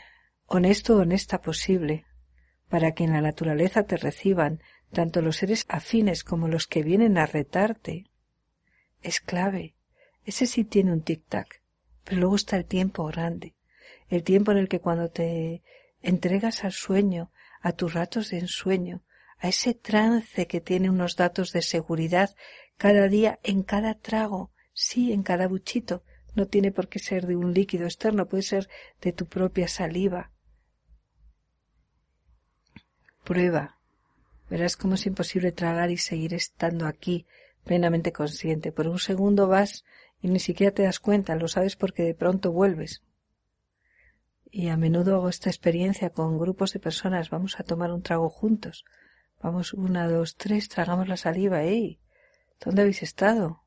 honesto 0.47 0.97
honesta 0.97 1.41
posible, 1.41 2.07
para 2.69 2.93
que 2.93 3.05
en 3.05 3.13
la 3.13 3.21
naturaleza 3.21 3.85
te 3.85 3.97
reciban 3.97 4.63
tanto 4.93 5.21
los 5.21 5.37
seres 5.37 5.65
afines 5.69 6.25
como 6.25 6.49
los 6.49 6.67
que 6.67 6.83
vienen 6.83 7.19
a 7.19 7.27
retarte, 7.27 8.07
es 9.03 9.21
clave. 9.21 9.75
Ese 10.25 10.47
sí 10.47 10.65
tiene 10.65 10.93
un 10.93 11.03
tic-tac, 11.03 11.61
pero 12.05 12.21
luego 12.21 12.37
está 12.37 12.57
el 12.57 12.65
tiempo 12.65 13.05
grande, 13.05 13.55
el 14.09 14.23
tiempo 14.23 14.53
en 14.53 14.59
el 14.59 14.69
que 14.69 14.81
cuando 14.81 15.11
te 15.11 15.63
entregas 16.05 16.65
al 16.65 16.73
sueño, 16.73 17.33
a 17.61 17.73
tus 17.73 17.95
ratos 17.95 18.31
de 18.31 18.39
ensueño, 18.39 19.03
a 19.39 19.49
ese 19.49 19.75
trance 19.75 20.47
que 20.47 20.61
tiene 20.61 20.91
unos 20.91 21.17
datos 21.17 21.53
de 21.53 21.63
seguridad 21.63 22.35
cada 22.77 23.09
día 23.09 23.41
en 23.43 23.63
cada 23.63 23.95
trago, 23.95 24.53
sí, 24.73 25.13
en 25.13 25.23
cada 25.23 25.49
buchito, 25.49 26.05
no 26.35 26.47
tiene 26.47 26.71
por 26.71 26.89
qué 26.89 26.99
ser 26.99 27.27
de 27.27 27.37
un 27.37 27.53
líquido 27.53 27.85
externo, 27.85 28.27
puede 28.27 28.43
ser 28.43 28.69
de 29.01 29.13
tu 29.13 29.27
propia 29.27 29.69
saliva, 29.69 30.33
Prueba. 33.25 33.79
Verás 34.51 34.77
cómo 34.77 34.95
es 34.97 35.07
imposible 35.07 35.51
tragar 35.51 35.91
y 35.91 35.97
seguir 35.97 36.35
estando 36.35 36.87
aquí, 36.87 37.27
plenamente 37.65 38.13
consciente. 38.13 38.71
Por 38.71 38.87
un 38.87 38.99
segundo 38.99 39.49
vas 39.49 39.85
y 40.21 40.29
ni 40.29 40.39
siquiera 40.41 40.75
te 40.75 40.83
das 40.83 41.01
cuenta, 41.01 41.35
lo 41.35 41.49
sabes 41.49 41.75
porque 41.75 42.03
de 42.03 42.15
pronto 42.15 42.53
vuelves. 42.53 43.03
Y 44.57 44.69
a 44.69 44.77
menudo 44.77 45.17
hago 45.17 45.29
esta 45.29 45.51
experiencia 45.51 46.11
con 46.11 46.39
grupos 46.39 46.73
de 46.73 46.79
personas. 46.79 47.29
Vamos 47.29 47.59
a 47.59 47.65
tomar 47.65 47.91
un 47.91 48.03
trago 48.03 48.31
juntos. 48.31 48.85
Vamos, 49.43 49.73
una, 49.73 50.07
dos, 50.09 50.37
tres, 50.37 50.69
tragamos 50.69 51.09
la 51.09 51.17
saliva. 51.17 51.65
¡Ey! 51.65 51.99
¿Dónde 52.65 52.83
habéis 52.83 53.03
estado? 53.03 53.65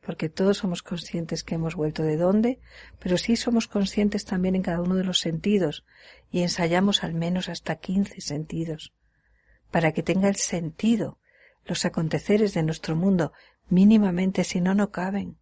porque 0.00 0.30
todos 0.30 0.56
somos 0.56 0.82
conscientes 0.82 1.44
que 1.44 1.56
hemos 1.56 1.74
vuelto 1.74 2.02
de 2.02 2.16
dónde, 2.16 2.60
pero 2.98 3.18
sí 3.18 3.36
somos 3.36 3.68
conscientes 3.68 4.24
también 4.24 4.54
en 4.54 4.62
cada 4.62 4.80
uno 4.80 4.94
de 4.94 5.04
los 5.04 5.18
sentidos 5.18 5.84
y 6.30 6.40
ensayamos 6.40 7.04
al 7.04 7.12
menos 7.12 7.50
hasta 7.50 7.76
quince 7.76 8.22
sentidos, 8.22 8.94
para 9.70 9.92
que 9.92 10.02
tenga 10.02 10.30
el 10.30 10.36
sentido 10.36 11.18
los 11.66 11.84
aconteceres 11.84 12.54
de 12.54 12.62
nuestro 12.62 12.96
mundo 12.96 13.34
mínimamente 13.68 14.44
si 14.44 14.62
no 14.62 14.74
no 14.74 14.90
caben. 14.90 15.36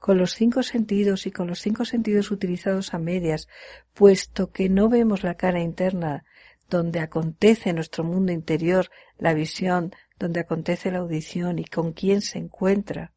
Con 0.00 0.18
los 0.18 0.34
cinco 0.34 0.64
sentidos 0.64 1.26
y 1.26 1.30
con 1.30 1.46
los 1.46 1.60
cinco 1.60 1.84
sentidos 1.84 2.32
utilizados 2.32 2.94
a 2.94 2.98
medias, 2.98 3.46
puesto 3.94 4.50
que 4.50 4.68
no 4.68 4.88
vemos 4.88 5.22
la 5.22 5.34
cara 5.34 5.60
interna 5.60 6.24
donde 6.68 7.00
acontece 7.00 7.72
nuestro 7.72 8.02
mundo 8.02 8.32
interior 8.32 8.90
la 9.18 9.34
visión 9.34 9.92
donde 10.18 10.40
acontece 10.40 10.90
la 10.90 10.98
audición 10.98 11.58
y 11.58 11.64
con 11.64 11.92
quién 11.92 12.22
se 12.22 12.38
encuentra. 12.38 13.12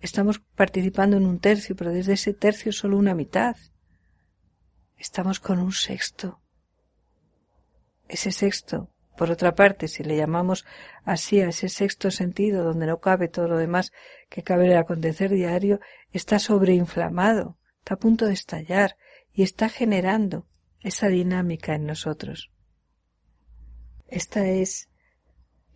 Estamos 0.00 0.38
participando 0.54 1.16
en 1.16 1.26
un 1.26 1.40
tercio, 1.40 1.74
pero 1.74 1.92
desde 1.92 2.12
ese 2.12 2.34
tercio 2.34 2.72
solo 2.72 2.98
una 2.98 3.14
mitad. 3.14 3.56
Estamos 4.96 5.40
con 5.40 5.58
un 5.58 5.72
sexto. 5.72 6.40
Ese 8.08 8.32
sexto, 8.32 8.90
por 9.16 9.30
otra 9.30 9.54
parte, 9.54 9.88
si 9.88 10.02
le 10.02 10.16
llamamos 10.16 10.64
así 11.04 11.40
a 11.40 11.48
ese 11.48 11.68
sexto 11.68 12.10
sentido 12.10 12.64
donde 12.64 12.86
no 12.86 13.00
cabe 13.00 13.28
todo 13.28 13.48
lo 13.48 13.56
demás 13.56 13.92
que 14.28 14.42
cabe 14.42 14.66
el 14.66 14.76
acontecer 14.76 15.30
diario, 15.30 15.80
está 16.12 16.38
sobreinflamado, 16.38 17.58
está 17.78 17.94
a 17.94 17.98
punto 17.98 18.26
de 18.26 18.34
estallar 18.34 18.96
y 19.32 19.42
está 19.42 19.68
generando 19.68 20.46
esa 20.80 21.08
dinámica 21.08 21.74
en 21.74 21.86
nosotros. 21.86 22.50
Esta 24.08 24.46
es 24.46 24.88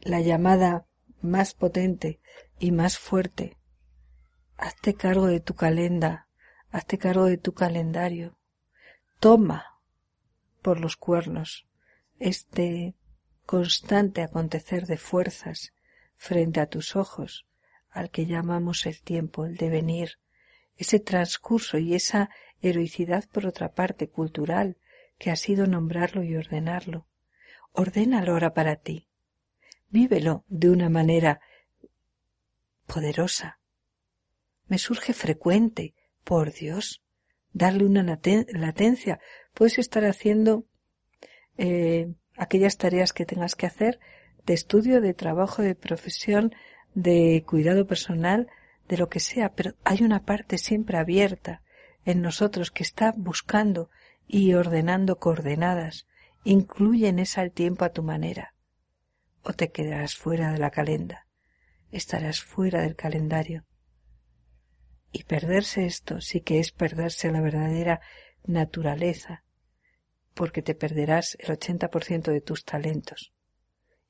la 0.00 0.20
llamada 0.20 0.86
más 1.20 1.54
potente 1.54 2.20
y 2.58 2.72
más 2.72 2.98
fuerte. 2.98 3.56
Hazte 4.56 4.94
cargo 4.94 5.26
de 5.26 5.40
tu 5.40 5.54
calenda, 5.54 6.28
hazte 6.70 6.98
cargo 6.98 7.24
de 7.24 7.38
tu 7.38 7.54
calendario. 7.54 8.38
Toma 9.18 9.80
por 10.62 10.80
los 10.80 10.96
cuernos 10.96 11.66
este 12.18 12.94
constante 13.50 14.22
acontecer 14.22 14.86
de 14.86 14.96
fuerzas 14.96 15.72
frente 16.14 16.60
a 16.60 16.66
tus 16.66 16.94
ojos, 16.94 17.48
al 17.88 18.08
que 18.12 18.24
llamamos 18.24 18.86
el 18.86 19.02
tiempo, 19.02 19.44
el 19.44 19.56
devenir, 19.56 20.20
ese 20.76 21.00
transcurso 21.00 21.76
y 21.76 21.96
esa 21.96 22.30
heroicidad 22.62 23.24
por 23.28 23.46
otra 23.46 23.72
parte 23.72 24.08
cultural 24.08 24.76
que 25.18 25.32
ha 25.32 25.36
sido 25.36 25.66
nombrarlo 25.66 26.22
y 26.22 26.36
ordenarlo. 26.36 27.08
Ordénalo 27.72 28.34
ahora 28.34 28.54
para 28.54 28.76
ti. 28.76 29.08
Vívelo 29.88 30.44
de 30.46 30.70
una 30.70 30.88
manera 30.88 31.40
poderosa. 32.86 33.58
Me 34.68 34.78
surge 34.78 35.12
frecuente, 35.12 35.96
por 36.22 36.52
Dios, 36.52 37.02
darle 37.52 37.84
una 37.84 38.04
latencia. 38.04 39.18
Puedes 39.54 39.80
estar 39.80 40.04
haciendo 40.04 40.66
eh, 41.58 42.14
aquellas 42.40 42.78
tareas 42.78 43.12
que 43.12 43.26
tengas 43.26 43.54
que 43.54 43.66
hacer 43.66 44.00
de 44.46 44.54
estudio, 44.54 45.02
de 45.02 45.12
trabajo, 45.12 45.60
de 45.60 45.74
profesión, 45.74 46.54
de 46.94 47.44
cuidado 47.46 47.86
personal, 47.86 48.48
de 48.88 48.96
lo 48.96 49.10
que 49.10 49.20
sea, 49.20 49.52
pero 49.52 49.74
hay 49.84 50.02
una 50.02 50.24
parte 50.24 50.56
siempre 50.56 50.96
abierta 50.96 51.62
en 52.06 52.22
nosotros 52.22 52.70
que 52.70 52.82
está 52.82 53.12
buscando 53.14 53.90
y 54.26 54.54
ordenando 54.54 55.18
coordenadas. 55.18 56.06
Incluye 56.42 57.08
en 57.08 57.18
esa 57.18 57.42
el 57.42 57.52
tiempo 57.52 57.84
a 57.84 57.90
tu 57.90 58.02
manera 58.02 58.54
o 59.42 59.52
te 59.52 59.70
quedarás 59.70 60.16
fuera 60.16 60.50
de 60.50 60.58
la 60.58 60.70
calenda, 60.70 61.26
estarás 61.92 62.40
fuera 62.40 62.80
del 62.80 62.96
calendario. 62.96 63.66
Y 65.12 65.24
perderse 65.24 65.84
esto 65.84 66.22
sí 66.22 66.40
que 66.40 66.58
es 66.58 66.72
perderse 66.72 67.30
la 67.30 67.42
verdadera 67.42 68.00
naturaleza, 68.44 69.44
porque 70.40 70.62
te 70.62 70.74
perderás 70.74 71.36
el 71.38 71.48
80% 71.54 72.32
de 72.32 72.40
tus 72.40 72.64
talentos. 72.64 73.30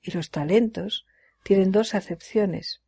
Y 0.01 0.13
los 0.13 0.31
talentos 0.31 1.05
tienen 1.43 1.73
dos 1.73 1.93
acepciones. 1.93 2.85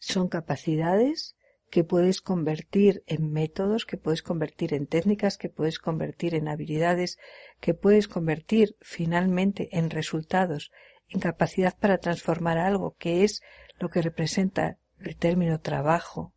Son 0.00 0.26
capacidades 0.26 1.36
que 1.70 1.84
puedes 1.84 2.20
convertir 2.20 3.04
en 3.06 3.30
métodos, 3.30 3.86
que 3.86 3.98
puedes 3.98 4.24
convertir 4.24 4.74
en 4.74 4.88
técnicas, 4.88 5.38
que 5.38 5.48
puedes 5.48 5.78
convertir 5.78 6.34
en 6.34 6.48
habilidades, 6.48 7.18
que 7.60 7.72
puedes 7.72 8.08
convertir 8.08 8.74
finalmente 8.80 9.68
en 9.78 9.88
resultados, 9.88 10.72
incapacidad 11.06 11.78
para 11.78 11.98
transformar 11.98 12.58
algo, 12.58 12.96
que 12.98 13.22
es 13.22 13.42
lo 13.78 13.90
que 13.90 14.02
representa 14.02 14.76
el 14.98 15.16
término 15.16 15.60
trabajo. 15.60 16.34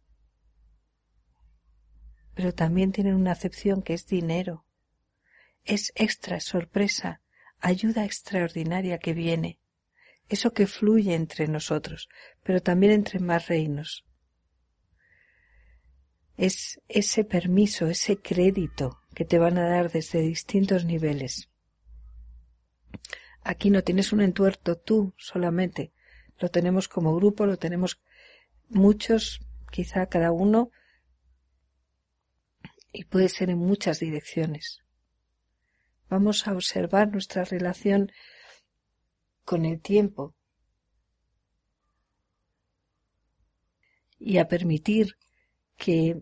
Pero 2.36 2.54
también 2.54 2.91
tienen 2.91 3.15
una 3.15 3.32
acepción 3.32 3.82
que 3.82 3.96
es 3.96 4.06
dinero. 4.06 4.63
Es 5.63 5.91
extra, 5.95 6.39
sorpresa, 6.39 7.21
ayuda 7.60 8.06
extraordinaria 8.06 8.97
que 8.97 9.13
viene, 9.13 9.60
eso 10.28 10.54
que 10.54 10.65
fluye 10.65 11.13
entre 11.13 11.47
nosotros, 11.47 12.10
pero 12.43 12.62
también 12.62 12.93
entre 12.93 13.19
más 13.19 13.47
reinos. 13.47 14.06
Es 16.38 16.82
ese 16.88 17.24
permiso, 17.24 17.88
ese 17.88 18.17
crédito 18.17 19.02
que 19.13 19.26
te 19.26 19.38
van 19.38 19.58
a 19.58 19.67
dar 19.67 19.91
desde 19.91 20.21
distintos 20.21 20.86
niveles. 20.86 21.50
Aquí 23.43 23.69
no 23.69 23.84
tienes 23.84 24.13
un 24.13 24.21
entuerto 24.21 24.78
tú 24.78 25.13
solamente, 25.17 25.91
lo 26.39 26.50
tenemos 26.50 26.88
como 26.88 27.15
grupo, 27.15 27.45
lo 27.45 27.58
tenemos 27.58 28.02
muchos, 28.69 29.41
quizá 29.71 30.08
cada 30.08 30.32
uno, 30.32 30.71
y 32.91 33.06
puede 33.06 33.30
ser 33.30 33.50
en 33.50 33.60
muchas 33.60 34.00
direcciones. 34.00 34.82
Vamos 36.12 36.45
a 36.45 36.52
observar 36.52 37.10
nuestra 37.10 37.45
relación 37.45 38.12
con 39.45 39.63
el 39.63 39.80
tiempo. 39.80 40.36
Y 44.19 44.38
a 44.38 44.50
permitir 44.50 45.15
que 45.78 46.21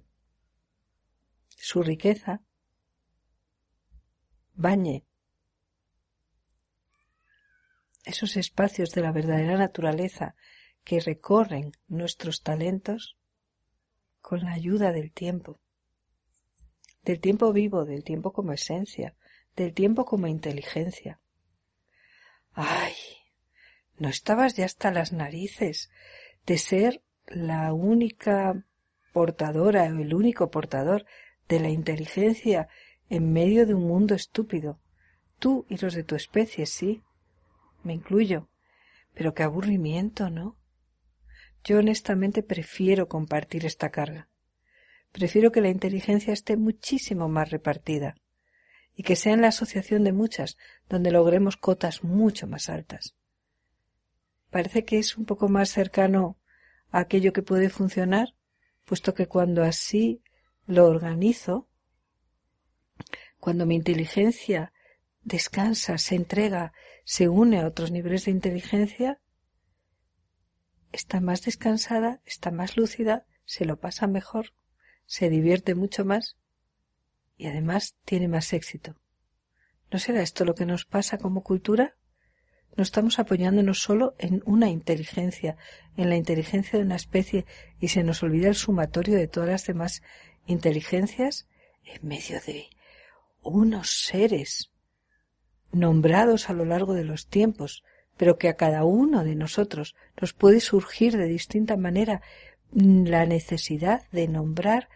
su 1.58 1.82
riqueza 1.82 2.44
bañe 4.54 5.06
esos 8.06 8.38
espacios 8.38 8.92
de 8.92 9.02
la 9.02 9.12
verdadera 9.12 9.58
naturaleza 9.58 10.36
que 10.84 11.00
recorren 11.00 11.72
nuestros 11.88 12.44
talentos 12.44 13.18
con 14.22 14.42
la 14.42 14.52
ayuda 14.52 14.92
del 14.92 15.12
tiempo, 15.12 15.60
del 17.02 17.20
tiempo 17.20 17.52
vivo, 17.52 17.86
del 17.86 18.04
tiempo 18.04 18.32
como 18.32 18.54
esencia, 18.54 19.16
del 19.60 19.74
tiempo 19.74 20.06
como 20.06 20.28
inteligencia. 20.28 21.20
¡Ay! 22.54 22.94
¿No 23.98 24.08
estabas 24.08 24.56
ya 24.56 24.66
hasta 24.66 24.90
las 24.90 25.12
narices 25.12 25.92
de 26.46 26.58
ser 26.58 27.04
la 27.28 27.74
única 27.74 28.66
portadora 29.12 29.84
o 29.84 30.00
el 30.00 30.14
único 30.14 30.50
portador 30.50 31.06
de 31.50 31.60
la 31.60 31.70
inteligencia 31.70 32.70
en 33.10 33.34
medio 33.34 33.68
de 33.68 33.74
un 33.74 33.86
mundo 33.86 34.16
estúpido? 34.16 34.80
Tú 35.40 35.66
y 35.68 35.78
los 35.78 35.94
de 35.94 36.04
tu 36.04 36.16
especie, 36.16 36.66
sí, 36.66 37.04
me 37.84 37.94
incluyo. 37.94 38.50
Pero 39.14 39.34
qué 39.34 39.44
aburrimiento, 39.44 40.30
¿no? 40.30 40.58
Yo 41.66 41.80
honestamente 41.80 42.44
prefiero 42.44 43.10
compartir 43.10 43.66
esta 43.66 43.90
carga. 43.90 44.30
Prefiero 45.12 45.52
que 45.52 45.60
la 45.60 45.70
inteligencia 45.70 46.32
esté 46.32 46.56
muchísimo 46.56 47.28
más 47.28 47.50
repartida 47.50 48.16
y 49.00 49.04
que 49.04 49.16
sea 49.16 49.32
en 49.32 49.42
la 49.42 49.48
asociación 49.48 50.04
de 50.04 50.12
muchas 50.12 50.58
donde 50.90 51.10
logremos 51.10 51.56
cotas 51.56 52.04
mucho 52.04 52.48
más 52.48 52.68
altas. 52.68 53.16
Parece 54.50 54.84
que 54.84 55.00
es 55.00 55.16
un 55.16 55.24
poco 55.24 55.48
más 55.48 55.70
cercano 55.70 56.38
a 56.92 57.00
aquello 57.00 57.32
que 57.32 57.42
puede 57.42 57.70
funcionar, 57.70 58.36
puesto 58.84 59.14
que 59.14 59.26
cuando 59.26 59.64
así 59.64 60.22
lo 60.68 60.86
organizo, 60.86 61.70
cuando 63.40 63.66
mi 63.66 63.76
inteligencia 63.76 64.74
descansa, 65.22 65.98
se 65.98 66.16
entrega, 66.16 66.74
se 67.06 67.30
une 67.30 67.62
a 67.62 67.68
otros 67.68 67.92
niveles 67.92 68.26
de 68.26 68.32
inteligencia, 68.32 69.22
está 70.92 71.22
más 71.22 71.44
descansada, 71.44 72.22
está 72.26 72.52
más 72.52 72.76
lúcida, 72.76 73.26
se 73.46 73.64
lo 73.64 73.80
pasa 73.80 74.08
mejor, 74.08 74.54
se 75.06 75.30
divierte 75.30 75.74
mucho 75.74 76.04
más 76.04 76.36
y 77.40 77.48
además 77.48 77.96
tiene 78.04 78.28
más 78.28 78.52
éxito. 78.54 78.96
¿No 79.92 79.98
será 79.98 80.22
esto 80.22 80.44
lo 80.46 80.54
que 80.54 80.66
nos 80.66 80.86
pasa 80.86 81.18
como 81.18 81.42
cultura? 81.42 81.96
No 82.76 82.84
estamos 82.84 83.18
apoyándonos 83.18 83.80
solo 83.80 84.14
en 84.20 84.44
una 84.46 84.70
inteligencia, 84.70 85.56
en 85.96 86.10
la 86.10 86.18
inteligencia 86.18 86.78
de 86.78 86.86
una 86.86 86.98
especie, 86.98 87.46
y 87.80 87.88
se 87.88 88.04
nos 88.04 88.22
olvida 88.22 88.50
el 88.50 88.56
sumatorio 88.56 89.16
de 89.16 89.28
todas 89.28 89.50
las 89.50 89.66
demás 89.66 90.04
inteligencias 90.46 91.48
en 91.86 92.08
medio 92.08 92.42
de 92.46 92.70
unos 93.42 94.04
seres 94.04 94.72
nombrados 95.72 96.50
a 96.50 96.54
lo 96.54 96.66
largo 96.66 96.94
de 96.94 97.06
los 97.06 97.28
tiempos, 97.28 97.84
pero 98.18 98.38
que 98.38 98.50
a 98.50 98.58
cada 98.58 98.84
uno 98.84 99.24
de 99.24 99.36
nosotros 99.36 99.96
nos 100.20 100.34
puede 100.34 100.60
surgir 100.60 101.16
de 101.16 101.28
distinta 101.28 101.78
manera 101.78 102.22
la 102.74 103.26
necesidad 103.26 104.04
de 104.12 104.28
nombrar 104.28 104.90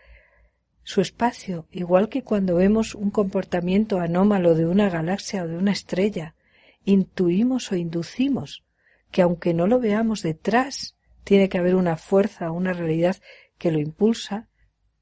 su 0.84 1.02
espacio, 1.02 1.68
igual 1.72 2.10
que 2.10 2.24
cuando 2.24 2.56
vemos 2.56 2.94
un 2.94 3.10
comportamiento 3.10 4.00
anómalo 4.00 4.54
de 4.54 4.66
una 4.66 4.90
galaxia 4.90 5.44
o 5.44 5.48
de 5.48 5.58
una 5.58 5.72
estrella, 5.72 6.36
intuimos 6.84 7.72
o 7.72 7.76
inducimos 7.76 8.64
que 9.12 9.22
aunque 9.22 9.54
no 9.54 9.68
lo 9.68 9.80
veamos 9.80 10.24
detrás, 10.24 10.98
tiene 11.24 11.48
que 11.48 11.58
haber 11.58 11.76
una 11.76 11.96
fuerza, 11.96 12.52
una 12.52 12.74
realidad 12.74 13.18
que 13.58 13.72
lo 13.72 13.80
impulsa, 13.80 14.50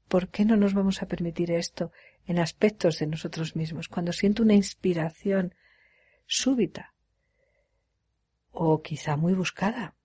¿por 0.06 0.28
qué 0.28 0.44
no 0.44 0.56
nos 0.56 0.74
vamos 0.74 1.02
a 1.02 1.06
permitir 1.06 1.50
esto 1.50 1.90
en 2.26 2.38
aspectos 2.38 2.98
de 2.98 3.06
nosotros 3.06 3.56
mismos? 3.56 3.88
Cuando 3.88 4.12
siento 4.12 4.42
una 4.42 4.54
inspiración 4.54 5.54
súbita, 6.26 6.94
o 8.52 8.82
quizá 8.82 9.16
muy 9.16 9.32
buscada, 9.32 9.96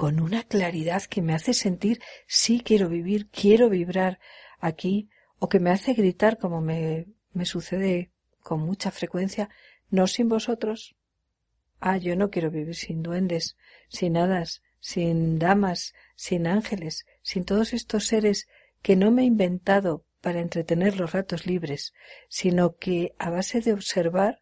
con 0.00 0.18
una 0.18 0.44
claridad 0.44 1.02
que 1.02 1.20
me 1.20 1.34
hace 1.34 1.52
sentir 1.52 2.00
sí 2.26 2.62
quiero 2.64 2.88
vivir, 2.88 3.28
quiero 3.28 3.68
vibrar 3.68 4.18
aquí, 4.58 5.10
o 5.38 5.50
que 5.50 5.60
me 5.60 5.68
hace 5.68 5.92
gritar 5.92 6.38
como 6.38 6.62
me, 6.62 7.08
me 7.34 7.44
sucede 7.44 8.10
con 8.40 8.60
mucha 8.60 8.90
frecuencia, 8.92 9.50
no 9.90 10.06
sin 10.06 10.30
vosotros. 10.30 10.96
Ah, 11.80 11.98
yo 11.98 12.16
no 12.16 12.30
quiero 12.30 12.50
vivir 12.50 12.76
sin 12.76 13.02
duendes, 13.02 13.58
sin 13.88 14.16
hadas, 14.16 14.62
sin 14.78 15.38
damas, 15.38 15.92
sin 16.16 16.46
ángeles, 16.46 17.04
sin 17.20 17.44
todos 17.44 17.74
estos 17.74 18.06
seres 18.06 18.48
que 18.80 18.96
no 18.96 19.10
me 19.10 19.20
he 19.20 19.26
inventado 19.26 20.06
para 20.22 20.40
entretener 20.40 20.98
los 20.98 21.12
ratos 21.12 21.44
libres, 21.44 21.92
sino 22.30 22.76
que 22.76 23.14
a 23.18 23.28
base 23.28 23.60
de 23.60 23.74
observar 23.74 24.40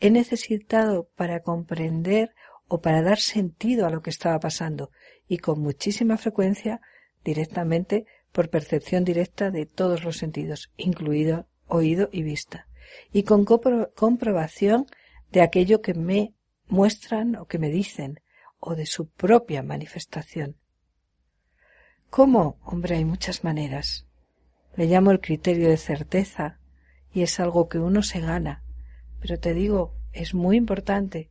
he 0.00 0.10
necesitado 0.10 1.08
para 1.16 1.40
comprender 1.40 2.34
o 2.68 2.80
para 2.80 3.02
dar 3.02 3.18
sentido 3.18 3.86
a 3.86 3.90
lo 3.90 4.02
que 4.02 4.10
estaba 4.10 4.38
pasando 4.38 4.90
y 5.26 5.38
con 5.38 5.60
muchísima 5.60 6.16
frecuencia 6.16 6.80
directamente 7.24 8.06
por 8.32 8.50
percepción 8.50 9.04
directa 9.04 9.50
de 9.50 9.66
todos 9.66 10.04
los 10.04 10.18
sentidos, 10.18 10.70
incluido 10.76 11.46
oído 11.66 12.08
y 12.12 12.22
vista, 12.22 12.66
y 13.12 13.24
con 13.24 13.44
comprobación 13.44 14.86
de 15.32 15.42
aquello 15.42 15.82
que 15.82 15.94
me 15.94 16.34
muestran 16.68 17.36
o 17.36 17.46
que 17.46 17.58
me 17.58 17.70
dicen, 17.70 18.20
o 18.60 18.74
de 18.74 18.86
su 18.86 19.08
propia 19.08 19.62
manifestación. 19.62 20.56
¿Cómo? 22.10 22.58
Hombre, 22.64 22.96
hay 22.96 23.04
muchas 23.04 23.44
maneras. 23.44 24.06
Le 24.76 24.86
llamo 24.86 25.10
el 25.10 25.20
criterio 25.20 25.68
de 25.68 25.76
certeza 25.76 26.58
y 27.12 27.22
es 27.22 27.38
algo 27.40 27.68
que 27.68 27.78
uno 27.78 28.02
se 28.02 28.20
gana. 28.20 28.62
Pero 29.20 29.38
te 29.38 29.54
digo, 29.54 29.94
es 30.12 30.34
muy 30.34 30.56
importante. 30.56 31.30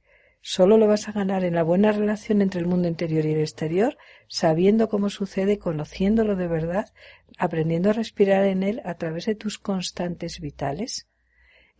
Solo 0.49 0.77
lo 0.77 0.87
vas 0.87 1.09
a 1.09 1.11
ganar 1.11 1.43
en 1.43 1.55
la 1.55 1.63
buena 1.63 1.91
relación 1.91 2.41
entre 2.41 2.61
el 2.61 2.67
mundo 2.67 2.87
interior 2.87 3.25
y 3.25 3.33
el 3.33 3.41
exterior, 3.41 3.97
sabiendo 4.29 4.87
cómo 4.87 5.09
sucede, 5.09 5.59
conociéndolo 5.59 6.37
de 6.37 6.47
verdad, 6.47 6.93
aprendiendo 7.37 7.89
a 7.89 7.93
respirar 7.93 8.45
en 8.45 8.63
él 8.63 8.81
a 8.85 8.93
través 8.93 9.25
de 9.25 9.35
tus 9.35 9.57
constantes 9.57 10.39
vitales, 10.39 11.09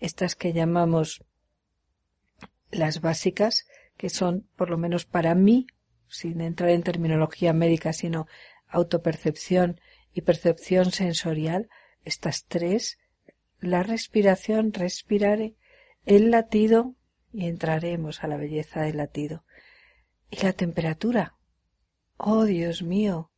estas 0.02 0.36
que 0.36 0.52
llamamos 0.52 1.24
las 2.70 3.00
básicas, 3.00 3.68
que 3.96 4.10
son, 4.10 4.50
por 4.58 4.70
lo 4.70 4.78
menos 4.78 5.06
para 5.06 5.34
mí, 5.34 5.68
sin 6.10 6.42
entrar 6.42 6.72
en 6.72 6.84
terminología 6.84 7.54
médica, 7.54 7.94
sino 7.94 8.28
autopercepción 8.68 9.80
y 10.12 10.24
percepción 10.24 10.92
sensorial, 10.92 11.70
estas 12.04 12.44
tres, 12.44 12.98
la 13.62 13.84
respiración, 13.84 14.74
respirare, 14.74 15.56
el 16.06 16.32
latido, 16.32 16.97
y 17.38 17.46
entraremos 17.46 18.24
a 18.24 18.28
la 18.28 18.36
belleza 18.36 18.82
del 18.82 18.98
latido. 18.98 19.44
Y 20.32 20.42
la 20.42 20.54
temperatura. 20.54 21.36
Oh 22.18 22.46
Dios 22.46 22.82
mío, 22.82 23.30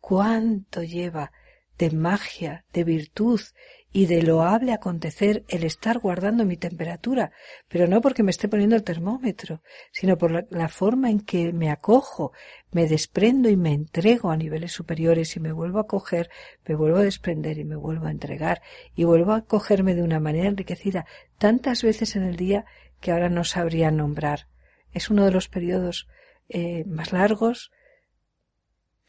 cuánto 0.00 0.84
lleva 0.84 1.32
de 1.76 1.90
magia, 1.90 2.64
de 2.72 2.84
virtud 2.84 3.40
y 3.92 4.06
de 4.06 4.22
loable 4.22 4.72
acontecer 4.72 5.44
el 5.48 5.64
estar 5.64 5.98
guardando 5.98 6.46
mi 6.46 6.56
temperatura, 6.56 7.30
pero 7.68 7.86
no 7.86 8.00
porque 8.00 8.22
me 8.22 8.30
esté 8.30 8.48
poniendo 8.48 8.74
el 8.74 8.84
termómetro, 8.84 9.62
sino 9.92 10.16
por 10.16 10.46
la, 10.50 10.68
forma 10.68 11.10
en 11.10 11.20
que 11.20 11.52
me 11.52 11.70
acojo, 11.70 12.32
me 12.70 12.88
desprendo 12.88 13.50
y 13.50 13.56
me 13.56 13.74
entrego 13.74 14.30
a 14.30 14.36
niveles 14.36 14.72
superiores 14.72 15.36
y 15.36 15.40
me 15.40 15.52
vuelvo 15.52 15.78
a 15.78 15.86
coger, 15.86 16.30
me 16.66 16.74
vuelvo 16.74 16.98
a 16.98 17.02
desprender 17.02 17.58
y 17.58 17.64
me 17.64 17.76
vuelvo 17.76 18.06
a 18.06 18.10
entregar 18.10 18.62
y 18.94 19.04
vuelvo 19.04 19.32
a 19.32 19.44
cogerme 19.44 19.94
de 19.94 20.02
una 20.02 20.20
manera 20.20 20.48
enriquecida 20.48 21.04
tantas 21.36 21.82
veces 21.82 22.16
en 22.16 22.22
el 22.22 22.36
día 22.36 22.64
que 23.00 23.12
ahora 23.12 23.28
no 23.28 23.44
sabría 23.44 23.90
nombrar. 23.90 24.48
Es 24.92 25.10
uno 25.10 25.26
de 25.26 25.32
los 25.32 25.48
periodos 25.48 26.08
eh, 26.48 26.84
más 26.86 27.12
largos, 27.12 27.72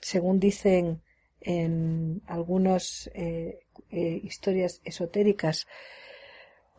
según 0.02 0.40
dicen 0.40 1.02
en 1.44 2.22
algunas 2.26 3.10
eh, 3.14 3.60
eh, 3.90 4.22
historias 4.24 4.82
esotéricas 4.84 5.68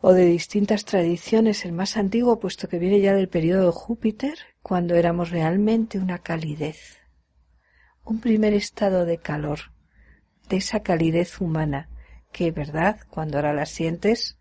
o 0.01 0.13
de 0.13 0.25
distintas 0.25 0.85
tradiciones, 0.85 1.65
el 1.65 1.71
más 1.71 1.97
antiguo, 1.97 2.39
puesto 2.39 2.67
que 2.67 2.79
viene 2.79 2.99
ya 2.99 3.13
del 3.13 3.29
periodo 3.29 3.67
de 3.67 3.71
Júpiter, 3.71 4.37
cuando 4.61 4.95
éramos 4.95 5.31
realmente 5.31 5.97
una 5.97 6.19
calidez, 6.19 6.99
un 8.03 8.19
primer 8.19 8.53
estado 8.53 9.05
de 9.05 9.17
calor, 9.17 9.71
de 10.49 10.57
esa 10.57 10.81
calidez 10.81 11.41
humana, 11.41 11.89
que, 12.31 12.51
verdad, 12.51 12.99
cuando 13.09 13.37
ahora 13.37 13.53
la 13.53 13.65
sientes, 13.65 14.37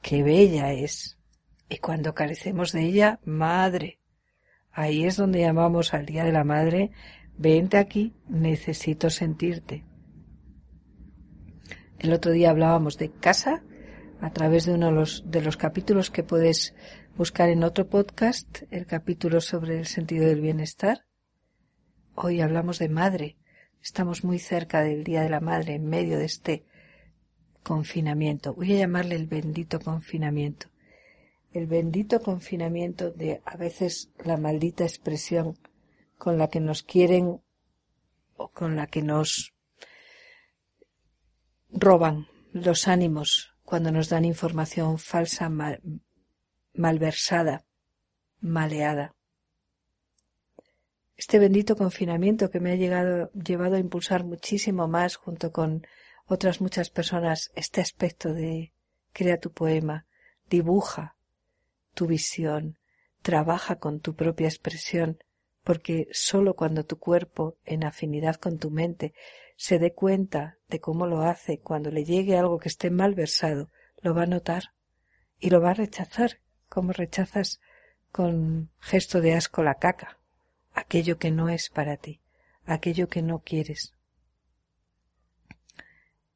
qué 0.00 0.22
bella 0.22 0.72
es. 0.72 1.18
Y 1.68 1.78
cuando 1.78 2.14
carecemos 2.14 2.72
de 2.72 2.82
ella, 2.82 3.20
madre. 3.24 4.00
Ahí 4.70 5.04
es 5.04 5.16
donde 5.16 5.40
llamamos 5.40 5.94
al 5.94 6.06
Día 6.06 6.24
de 6.24 6.32
la 6.32 6.44
Madre 6.44 6.90
Vente 7.36 7.76
aquí, 7.78 8.14
necesito 8.28 9.10
sentirte. 9.10 9.84
El 11.98 12.12
otro 12.12 12.32
día 12.32 12.50
hablábamos 12.50 12.98
de 12.98 13.10
casa 13.10 13.62
a 14.20 14.30
través 14.30 14.66
de 14.66 14.74
uno 14.74 14.86
de 14.86 14.92
los, 14.92 15.24
de 15.26 15.42
los 15.42 15.56
capítulos 15.56 16.10
que 16.10 16.22
puedes 16.22 16.74
buscar 17.16 17.48
en 17.48 17.64
otro 17.64 17.88
podcast, 17.88 18.62
el 18.70 18.86
capítulo 18.86 19.40
sobre 19.40 19.78
el 19.78 19.86
sentido 19.86 20.26
del 20.26 20.40
bienestar. 20.40 21.04
Hoy 22.14 22.40
hablamos 22.40 22.78
de 22.78 22.88
madre. 22.88 23.36
Estamos 23.82 24.22
muy 24.22 24.38
cerca 24.38 24.82
del 24.82 25.02
Día 25.02 25.22
de 25.22 25.30
la 25.30 25.40
Madre, 25.40 25.74
en 25.74 25.86
medio 25.86 26.18
de 26.18 26.26
este 26.26 26.64
confinamiento. 27.62 28.54
Voy 28.54 28.72
a 28.72 28.78
llamarle 28.78 29.16
el 29.16 29.26
bendito 29.26 29.80
confinamiento. 29.80 30.68
El 31.52 31.66
bendito 31.66 32.20
confinamiento 32.20 33.10
de 33.10 33.42
a 33.44 33.56
veces 33.56 34.10
la 34.24 34.36
maldita 34.36 34.84
expresión 34.84 35.58
con 36.22 36.38
la 36.38 36.46
que 36.46 36.60
nos 36.60 36.84
quieren 36.84 37.42
o 38.36 38.48
con 38.52 38.76
la 38.76 38.86
que 38.86 39.02
nos 39.02 39.54
roban 41.68 42.28
los 42.52 42.86
ánimos 42.86 43.56
cuando 43.64 43.90
nos 43.90 44.08
dan 44.08 44.24
información 44.24 45.00
falsa, 45.00 45.50
malversada, 46.74 47.64
maleada. 48.38 49.16
Este 51.16 51.40
bendito 51.40 51.74
confinamiento 51.74 52.50
que 52.50 52.60
me 52.60 52.70
ha 52.70 52.76
llegado, 52.76 53.32
llevado 53.32 53.74
a 53.74 53.80
impulsar 53.80 54.22
muchísimo 54.22 54.86
más 54.86 55.16
junto 55.16 55.50
con 55.50 55.84
otras 56.26 56.60
muchas 56.60 56.88
personas 56.88 57.50
este 57.56 57.80
aspecto 57.80 58.32
de 58.32 58.72
crea 59.12 59.40
tu 59.40 59.50
poema, 59.50 60.06
dibuja 60.48 61.16
tu 61.94 62.06
visión, 62.06 62.78
trabaja 63.22 63.80
con 63.80 63.98
tu 63.98 64.14
propia 64.14 64.46
expresión, 64.46 65.18
porque 65.64 66.08
sólo 66.12 66.54
cuando 66.54 66.84
tu 66.84 66.98
cuerpo, 66.98 67.56
en 67.64 67.84
afinidad 67.84 68.36
con 68.36 68.58
tu 68.58 68.70
mente, 68.70 69.14
se 69.56 69.78
dé 69.78 69.92
cuenta 69.92 70.58
de 70.68 70.80
cómo 70.80 71.06
lo 71.06 71.22
hace, 71.22 71.60
cuando 71.60 71.90
le 71.90 72.04
llegue 72.04 72.36
algo 72.36 72.58
que 72.58 72.68
esté 72.68 72.90
mal 72.90 73.14
versado, 73.14 73.70
lo 74.00 74.14
va 74.14 74.22
a 74.22 74.26
notar 74.26 74.74
y 75.38 75.50
lo 75.50 75.60
va 75.60 75.70
a 75.70 75.74
rechazar, 75.74 76.40
como 76.68 76.92
rechazas 76.92 77.60
con 78.10 78.70
gesto 78.80 79.20
de 79.20 79.34
asco 79.34 79.62
la 79.62 79.76
caca, 79.76 80.18
aquello 80.72 81.18
que 81.18 81.30
no 81.30 81.48
es 81.48 81.70
para 81.70 81.96
ti, 81.96 82.20
aquello 82.64 83.08
que 83.08 83.22
no 83.22 83.40
quieres. 83.40 83.94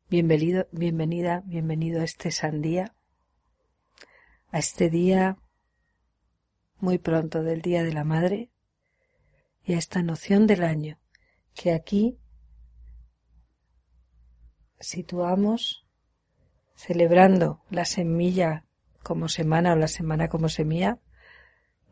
Bienvenido, 0.09 0.69
bienvenida, 0.71 1.43
bienvenido 1.47 2.01
a 2.01 2.05
este 2.05 2.31
sandía, 2.31 2.95
a 4.53 4.59
este 4.59 4.89
día 4.89 5.37
muy 6.79 6.99
pronto 6.99 7.43
del 7.43 7.63
Día 7.63 7.83
de 7.83 7.93
la 7.93 8.05
Madre, 8.05 8.51
y 9.67 9.75
a 9.75 9.79
esta 9.79 10.01
noción 10.03 10.47
del 10.47 10.63
año 10.63 10.99
que 11.53 11.73
aquí 11.73 12.19
situamos 14.79 15.85
celebrando 16.77 17.63
la 17.71 17.85
semilla 17.85 18.65
como 19.03 19.29
semana 19.29 19.73
o 19.73 19.77
la 19.77 19.89
semana 19.89 20.29
como 20.29 20.49
semilla. 20.49 21.01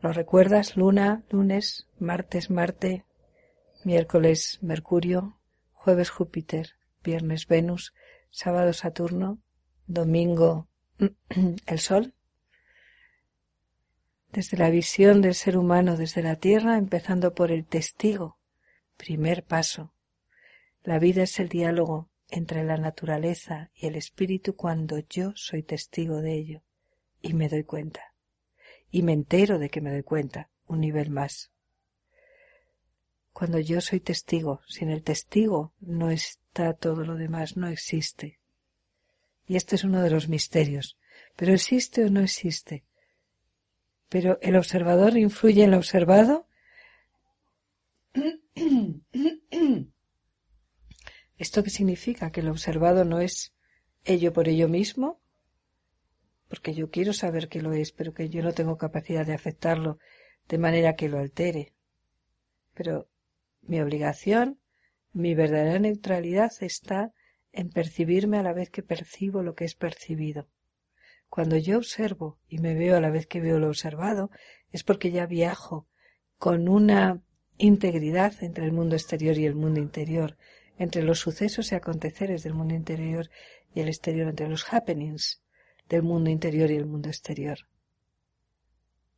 ¿Lo 0.01 0.13
recuerdas? 0.13 0.77
Luna, 0.77 1.23
lunes, 1.29 1.87
martes, 1.99 2.49
Marte, 2.49 3.05
miércoles, 3.83 4.59
Mercurio, 4.61 5.39
jueves, 5.73 6.09
Júpiter, 6.09 6.71
viernes, 7.03 7.47
Venus, 7.47 7.93
sábado, 8.29 8.71
Saturno, 8.73 9.39
domingo, 9.87 10.69
el 11.65 11.79
Sol 11.79 12.14
desde 14.35 14.57
la 14.57 14.69
visión 14.69 15.21
del 15.21 15.33
ser 15.33 15.57
humano 15.57 15.95
desde 15.95 16.21
la 16.21 16.35
tierra, 16.35 16.77
empezando 16.77 17.33
por 17.33 17.53
el 17.53 17.65
testigo. 17.65 18.37
Primer 18.97 19.45
paso. 19.45 19.93
La 20.83 20.99
vida 20.99 21.23
es 21.23 21.39
el 21.39 21.47
diálogo 21.47 22.09
entre 22.27 22.65
la 22.65 22.75
naturaleza 22.75 23.71
y 23.73 23.87
el 23.87 23.95
espíritu 23.95 24.57
cuando 24.57 24.99
yo 24.99 25.31
soy 25.35 25.63
testigo 25.63 26.21
de 26.21 26.33
ello 26.33 26.63
y 27.21 27.33
me 27.33 27.47
doy 27.47 27.63
cuenta. 27.63 28.13
Y 28.91 29.03
me 29.03 29.13
entero 29.13 29.57
de 29.57 29.69
que 29.69 29.79
me 29.79 29.91
doy 29.91 30.03
cuenta, 30.03 30.49
un 30.67 30.81
nivel 30.81 31.11
más. 31.11 31.49
Cuando 33.31 33.57
yo 33.59 33.79
soy 33.79 34.01
testigo, 34.01 34.59
sin 34.67 34.89
el 34.89 35.01
testigo 35.01 35.71
no 35.79 36.11
está 36.11 36.73
todo 36.73 37.05
lo 37.05 37.15
demás, 37.15 37.55
no 37.55 37.69
existe. 37.69 38.41
Y 39.47 39.55
este 39.55 39.77
es 39.77 39.85
uno 39.85 40.01
de 40.01 40.09
los 40.09 40.27
misterios. 40.27 40.97
Pero 41.37 41.53
existe 41.53 42.03
o 42.03 42.09
no 42.09 42.19
existe 42.19 42.83
pero 44.15 44.39
el 44.41 44.55
observador 44.55 45.17
influye 45.17 45.65
en 45.65 45.71
lo 45.71 45.77
observado. 45.77 46.47
¿Esto 51.37 51.63
qué 51.63 51.69
significa? 51.69 52.31
¿Que 52.31 52.39
el 52.39 52.47
observado 52.47 53.03
no 53.03 53.19
es 53.19 53.53
ello 54.05 54.31
por 54.31 54.47
ello 54.47 54.69
mismo? 54.69 55.19
Porque 56.47 56.73
yo 56.73 56.89
quiero 56.91 57.11
saber 57.11 57.49
que 57.49 57.61
lo 57.61 57.73
es, 57.73 57.91
pero 57.91 58.13
que 58.13 58.29
yo 58.29 58.41
no 58.41 58.53
tengo 58.53 58.77
capacidad 58.77 59.25
de 59.25 59.33
afectarlo 59.33 59.99
de 60.47 60.59
manera 60.59 60.95
que 60.95 61.09
lo 61.09 61.19
altere. 61.19 61.73
Pero 62.73 63.09
mi 63.63 63.81
obligación, 63.81 64.61
mi 65.11 65.35
verdadera 65.35 65.77
neutralidad 65.79 66.53
está 66.61 67.11
en 67.51 67.69
percibirme 67.69 68.37
a 68.37 68.43
la 68.43 68.53
vez 68.53 68.69
que 68.69 68.81
percibo 68.81 69.43
lo 69.43 69.55
que 69.55 69.65
es 69.65 69.75
percibido. 69.75 70.47
Cuando 71.35 71.57
yo 71.57 71.77
observo 71.77 72.39
y 72.47 72.59
me 72.59 72.75
veo 72.75 72.95
a 72.95 73.01
la 73.01 73.09
vez 73.09 73.27
que 73.27 73.41
veo 73.41 73.59
lo 73.59 73.67
observado, 73.67 74.31
es 74.71 74.85
porque 74.85 75.11
ya 75.11 75.25
viajo 75.25 75.85
con 76.37 76.69
una 76.69 77.21
integridad 77.57 78.41
entre 78.41 78.63
el 78.63 78.71
mundo 78.71 78.95
exterior 78.95 79.37
y 79.37 79.45
el 79.45 79.53
mundo 79.53 79.81
interior, 79.81 80.37
entre 80.77 81.03
los 81.03 81.19
sucesos 81.19 81.73
y 81.73 81.75
aconteceres 81.75 82.43
del 82.43 82.53
mundo 82.53 82.73
interior 82.73 83.29
y 83.73 83.81
el 83.81 83.89
exterior, 83.89 84.29
entre 84.29 84.47
los 84.47 84.71
happenings 84.71 85.43
del 85.89 86.03
mundo 86.03 86.29
interior 86.29 86.71
y 86.71 86.77
el 86.77 86.85
mundo 86.85 87.09
exterior. 87.09 87.57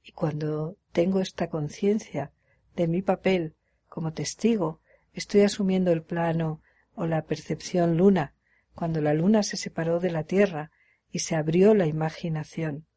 Y 0.02 0.12
cuando 0.12 0.76
tengo 0.94 1.20
esta 1.20 1.52
conciencia 1.52 2.32
de 2.76 2.88
mi 2.88 3.04
papel 3.04 3.54
como 3.90 4.14
testigo, 4.14 4.82
estoy 5.14 5.42
asumiendo 5.42 5.92
el 5.92 6.02
plano 6.02 6.64
o 6.96 7.06
la 7.06 7.26
percepción 7.26 7.96
luna, 7.96 8.34
cuando 8.74 9.02
la 9.02 9.14
luna 9.14 9.44
se 9.44 9.56
separó 9.56 10.00
de 10.00 10.10
la 10.10 10.24
tierra 10.24 10.72
y 11.12 11.20
se 11.20 11.36
abrió 11.36 11.74
la 11.74 11.86
imaginación. 11.86 12.88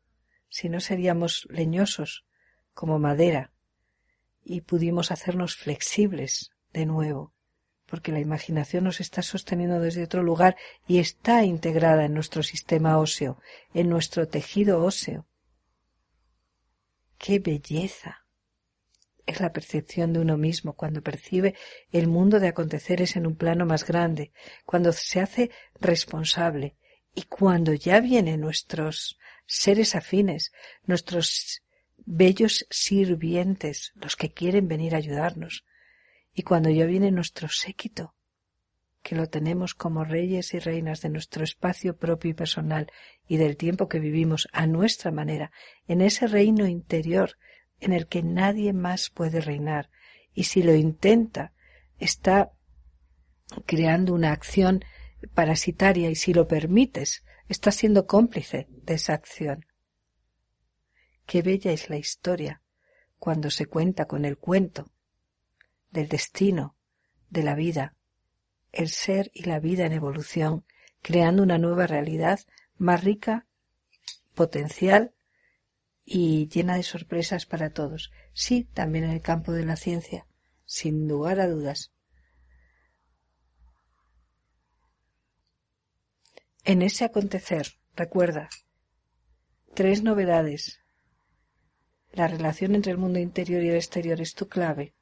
Si 0.48 0.68
no 0.68 0.80
seríamos 0.80 1.46
leñosos 1.50 2.24
como 2.74 2.98
madera 2.98 3.52
y 4.42 4.62
pudimos 4.62 5.10
hacernos 5.10 5.56
flexibles 5.56 6.50
de 6.72 6.86
nuevo, 6.86 7.34
porque 7.86 8.12
la 8.12 8.20
imaginación 8.20 8.84
nos 8.84 9.00
está 9.00 9.22
sosteniendo 9.22 9.80
desde 9.80 10.04
otro 10.04 10.22
lugar 10.22 10.56
y 10.86 10.98
está 10.98 11.44
integrada 11.44 12.04
en 12.04 12.14
nuestro 12.14 12.42
sistema 12.42 12.98
óseo, 12.98 13.40
en 13.74 13.88
nuestro 13.88 14.28
tejido 14.28 14.82
óseo. 14.84 15.26
¡Qué 17.18 17.38
belleza! 17.38 18.24
Es 19.26 19.40
la 19.40 19.52
percepción 19.52 20.12
de 20.12 20.20
uno 20.20 20.36
mismo 20.36 20.72
cuando 20.72 21.02
percibe 21.02 21.54
el 21.92 22.08
mundo 22.08 22.40
de 22.40 22.48
aconteceres 22.48 23.14
en 23.16 23.26
un 23.26 23.36
plano 23.36 23.66
más 23.66 23.86
grande, 23.86 24.32
cuando 24.64 24.92
se 24.92 25.20
hace 25.20 25.50
responsable 25.80 26.76
y 27.14 27.22
cuando 27.22 27.74
ya 27.74 28.00
vienen 28.00 28.40
nuestros 28.40 29.18
seres 29.46 29.94
afines, 29.94 30.52
nuestros 30.84 31.62
bellos 31.98 32.66
sirvientes, 32.70 33.92
los 33.94 34.16
que 34.16 34.32
quieren 34.32 34.68
venir 34.68 34.94
a 34.94 34.98
ayudarnos, 34.98 35.64
y 36.32 36.42
cuando 36.42 36.70
ya 36.70 36.86
viene 36.86 37.10
nuestro 37.10 37.48
séquito, 37.48 38.14
que 39.02 39.16
lo 39.16 39.28
tenemos 39.28 39.74
como 39.74 40.04
reyes 40.04 40.54
y 40.54 40.58
reinas 40.58 41.00
de 41.00 41.08
nuestro 41.08 41.42
espacio 41.42 41.96
propio 41.96 42.30
y 42.30 42.34
personal 42.34 42.92
y 43.26 43.38
del 43.38 43.56
tiempo 43.56 43.88
que 43.88 43.98
vivimos 43.98 44.48
a 44.52 44.66
nuestra 44.66 45.10
manera, 45.10 45.50
en 45.88 46.00
ese 46.02 46.26
reino 46.26 46.66
interior 46.66 47.36
en 47.80 47.92
el 47.92 48.06
que 48.06 48.22
nadie 48.22 48.72
más 48.72 49.10
puede 49.10 49.40
reinar, 49.40 49.90
y 50.34 50.44
si 50.44 50.62
lo 50.62 50.74
intenta, 50.74 51.52
está 51.98 52.52
creando 53.66 54.14
una 54.14 54.32
acción 54.32 54.84
parasitaria 55.34 56.10
y 56.10 56.14
si 56.14 56.32
lo 56.32 56.48
permites, 56.48 57.24
estás 57.48 57.76
siendo 57.76 58.06
cómplice 58.06 58.68
de 58.70 58.94
esa 58.94 59.14
acción. 59.14 59.66
Qué 61.26 61.42
bella 61.42 61.72
es 61.72 61.90
la 61.90 61.96
historia 61.96 62.62
cuando 63.18 63.50
se 63.50 63.66
cuenta 63.66 64.06
con 64.06 64.24
el 64.24 64.38
cuento 64.38 64.90
del 65.90 66.08
destino, 66.08 66.76
de 67.28 67.42
la 67.42 67.54
vida, 67.54 67.94
el 68.72 68.88
ser 68.88 69.30
y 69.34 69.44
la 69.44 69.60
vida 69.60 69.86
en 69.86 69.92
evolución, 69.92 70.64
creando 71.02 71.42
una 71.42 71.58
nueva 71.58 71.86
realidad 71.86 72.40
más 72.76 73.04
rica, 73.04 73.46
potencial 74.34 75.12
y 76.04 76.48
llena 76.48 76.76
de 76.76 76.82
sorpresas 76.82 77.46
para 77.46 77.70
todos. 77.70 78.10
Sí, 78.32 78.64
también 78.64 79.04
en 79.04 79.10
el 79.10 79.20
campo 79.20 79.52
de 79.52 79.64
la 79.64 79.76
ciencia, 79.76 80.26
sin 80.64 81.08
lugar 81.08 81.40
a 81.40 81.48
dudas. 81.48 81.92
En 86.72 86.82
ese 86.82 87.04
acontecer, 87.04 87.66
recuerda, 87.96 88.48
tres 89.74 90.04
novedades. 90.04 90.78
La 92.12 92.28
relación 92.28 92.76
entre 92.76 92.92
el 92.92 92.98
mundo 92.98 93.18
interior 93.18 93.64
y 93.64 93.70
el 93.70 93.74
exterior 93.74 94.20
es 94.20 94.36
tu 94.36 94.46
clave 94.46 94.94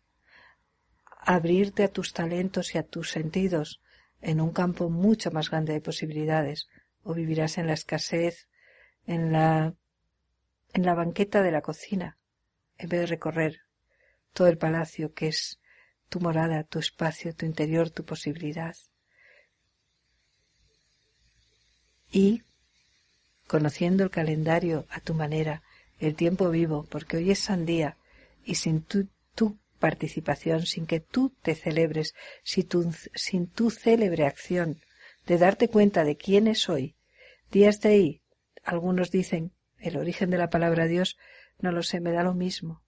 abrirte 1.26 1.85
a 1.85 1.92
tus 1.92 2.14
talentos 2.14 2.74
y 2.74 2.78
a 2.78 2.85
tus 2.85 3.11
sentidos 3.11 3.83
en 4.22 4.40
un 4.40 4.50
campo 4.50 4.88
mucho 4.88 5.31
más 5.31 5.50
grande 5.50 5.74
de 5.74 5.83
posibilidades, 5.83 6.68
o 7.02 7.12
vivirás 7.12 7.59
en 7.59 7.66
la 7.66 7.74
escasez, 7.74 8.48
en 9.04 9.31
la 9.31 9.74
en 10.72 10.87
la 10.87 10.94
banqueta 10.94 11.42
de 11.42 11.52
la 11.52 11.61
cocina, 11.61 12.16
en 12.78 12.88
vez 12.88 13.00
de 13.00 13.07
recorrer 13.09 13.61
todo 14.33 14.48
el 14.48 14.57
palacio 14.57 15.12
que 15.12 15.28
es 15.28 15.61
tu 16.09 16.18
morada, 16.18 16.64
tu 16.64 16.78
espacio, 16.78 17.35
tu 17.35 17.44
interior, 17.44 17.90
tu 17.90 18.07
posibilidad. 18.07 18.74
Y 22.11 22.42
conociendo 23.47 24.05
el 24.05 24.11
calendario 24.11 24.87
a 24.90 25.01
tu 25.01 25.14
manera, 25.14 25.62
el 25.99 26.14
tiempo 26.14 26.51
vivo, 26.51 26.87
porque 26.88 27.16
hoy 27.16 27.31
es 27.31 27.40
sandía, 27.40 27.97
y 28.44 28.55
sin 28.55 28.83
tu, 28.83 29.09
tu 29.35 29.59
participación, 29.79 30.66
sin 30.66 30.87
que 30.87 31.01
tú 31.01 31.33
te 31.42 31.55
celebres, 31.55 32.14
sin 32.42 33.47
tu, 33.47 33.71
célebre 33.71 34.27
acción 34.27 34.81
de 35.27 35.38
darte 35.38 35.68
cuenta 35.68 36.05
de 36.05 36.16
quién 36.16 36.47
es 36.47 36.68
hoy. 36.68 36.94
Días 37.51 37.81
de 37.81 37.88
ahí, 37.88 38.21
algunos 38.64 39.11
dicen, 39.11 39.53
el 39.79 39.97
origen 39.97 40.31
de 40.31 40.38
la 40.38 40.51
palabra 40.51 40.87
Dios, 40.87 41.16
no 41.61 41.73
lo 41.73 41.83
sé, 41.83 42.01
me 42.01 42.12
da 42.12 42.23
lo 42.23 42.35
mismo. 42.35 42.83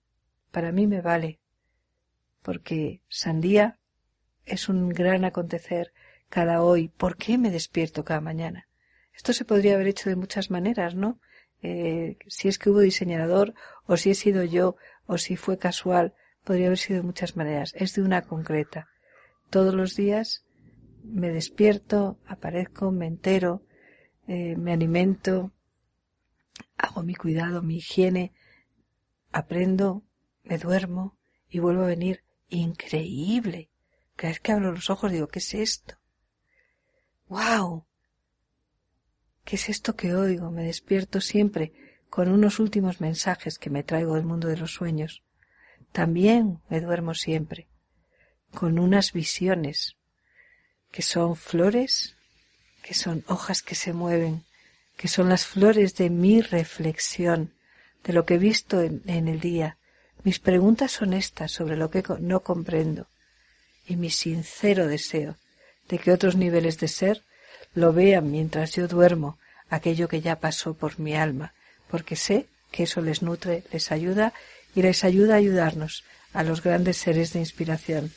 Para 0.51 0.71
mí 0.71 0.87
me 0.87 1.01
vale, 1.01 1.39
porque 2.41 3.01
sandía 3.09 3.79
es 4.45 4.69
un 4.69 4.89
gran 4.89 5.25
acontecer 5.25 5.93
cada 6.29 6.61
hoy. 6.61 6.89
¿Por 6.89 7.17
qué 7.17 7.37
me 7.37 7.51
despierto 7.51 8.03
cada 8.03 8.21
mañana? 8.21 8.67
Esto 9.15 9.33
se 9.33 9.45
podría 9.45 9.75
haber 9.75 9.87
hecho 9.87 10.09
de 10.09 10.15
muchas 10.15 10.49
maneras, 10.51 10.95
¿no? 10.95 11.19
Eh, 11.61 12.17
si 12.27 12.47
es 12.47 12.57
que 12.57 12.69
hubo 12.69 12.79
diseñador, 12.79 13.53
o 13.85 13.97
si 13.97 14.11
he 14.11 14.15
sido 14.15 14.43
yo, 14.43 14.77
o 15.05 15.17
si 15.17 15.35
fue 15.35 15.57
casual, 15.57 16.13
podría 16.43 16.67
haber 16.67 16.77
sido 16.77 17.01
de 17.01 17.05
muchas 17.05 17.35
maneras. 17.35 17.73
Es 17.75 17.93
de 17.95 18.01
una 18.01 18.23
concreta. 18.23 18.87
Todos 19.49 19.73
los 19.73 19.95
días 19.95 20.45
me 21.03 21.29
despierto, 21.29 22.19
aparezco, 22.25 22.91
me 22.91 23.07
entero, 23.07 23.63
eh, 24.27 24.55
me 24.55 24.71
alimento, 24.73 25.51
hago 26.77 27.03
mi 27.03 27.15
cuidado, 27.15 27.61
mi 27.61 27.77
higiene, 27.77 28.33
aprendo, 29.31 30.03
me 30.43 30.57
duermo 30.57 31.17
y 31.49 31.59
vuelvo 31.59 31.83
a 31.83 31.87
venir. 31.87 32.23
Increíble. 32.49 33.69
Cada 34.15 34.31
vez 34.31 34.39
que 34.39 34.51
abro 34.51 34.71
los 34.71 34.89
ojos 34.89 35.11
digo, 35.11 35.27
¿qué 35.27 35.39
es 35.39 35.53
esto? 35.53 35.95
¡Wow! 37.27 37.85
¿Qué 39.43 39.55
es 39.55 39.69
esto 39.69 39.95
que 39.95 40.13
oigo? 40.13 40.51
Me 40.51 40.63
despierto 40.63 41.21
siempre 41.21 41.73
con 42.09 42.29
unos 42.29 42.59
últimos 42.59 43.01
mensajes 43.01 43.57
que 43.57 43.69
me 43.69 43.83
traigo 43.83 44.15
del 44.15 44.25
mundo 44.25 44.47
de 44.47 44.57
los 44.57 44.73
sueños. 44.73 45.23
También 45.91 46.61
me 46.69 46.81
duermo 46.81 47.13
siempre 47.13 47.67
con 48.53 48.79
unas 48.79 49.13
visiones 49.13 49.95
que 50.91 51.01
son 51.01 51.35
flores, 51.35 52.15
que 52.83 52.93
son 52.93 53.23
hojas 53.27 53.61
que 53.61 53.75
se 53.75 53.93
mueven, 53.93 54.43
que 54.97 55.07
son 55.07 55.29
las 55.29 55.45
flores 55.45 55.95
de 55.95 56.09
mi 56.09 56.41
reflexión, 56.41 57.53
de 58.03 58.13
lo 58.13 58.25
que 58.25 58.35
he 58.35 58.37
visto 58.37 58.81
en, 58.81 59.27
el 59.27 59.39
día. 59.39 59.77
Mis 60.23 60.39
preguntas 60.39 60.91
son 60.91 61.13
estas 61.13 61.51
sobre 61.51 61.77
lo 61.77 61.89
que 61.89 62.03
no 62.19 62.41
comprendo 62.41 63.07
y 63.85 63.95
mi 63.95 64.09
sincero 64.09 64.87
deseo 64.87 65.37
de 65.87 65.97
que 65.97 66.11
otros 66.11 66.35
niveles 66.35 66.79
de 66.79 66.87
ser 66.87 67.23
lo 67.73 67.93
vean 67.93 68.31
mientras 68.31 68.73
yo 68.73 68.87
duermo 68.87 69.37
aquello 69.69 70.07
que 70.07 70.21
ya 70.21 70.39
pasó 70.39 70.73
por 70.73 70.99
mi 70.99 71.15
alma, 71.15 71.53
porque 71.89 72.15
sé 72.15 72.47
que 72.71 72.83
eso 72.83 73.01
les 73.01 73.21
nutre, 73.21 73.63
les 73.71 73.91
ayuda 73.91 74.33
y 74.75 74.81
les 74.81 75.03
ayuda 75.03 75.35
a 75.35 75.37
ayudarnos 75.37 76.03
a 76.33 76.43
los 76.43 76.63
grandes 76.63 76.97
seres 76.97 77.33
de 77.33 77.39
inspiración. 77.39 78.11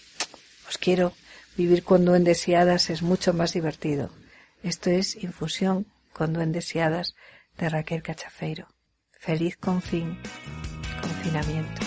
Os 0.68 0.78
quiero. 0.78 1.12
Vivir 1.56 1.84
con 1.84 2.04
duendes 2.04 2.48
es 2.48 3.02
mucho 3.02 3.32
más 3.32 3.52
divertido. 3.52 4.10
Esto 4.64 4.90
es 4.90 5.14
Infusión 5.14 5.86
con 6.12 6.32
duendes 6.32 6.74
y 6.74 6.80
hadas 6.80 7.14
de 7.58 7.68
Raquel 7.68 8.02
Cachafeiro. 8.02 8.66
Feliz 9.12 9.56
confín, 9.56 10.18
confinamiento. 11.00 11.80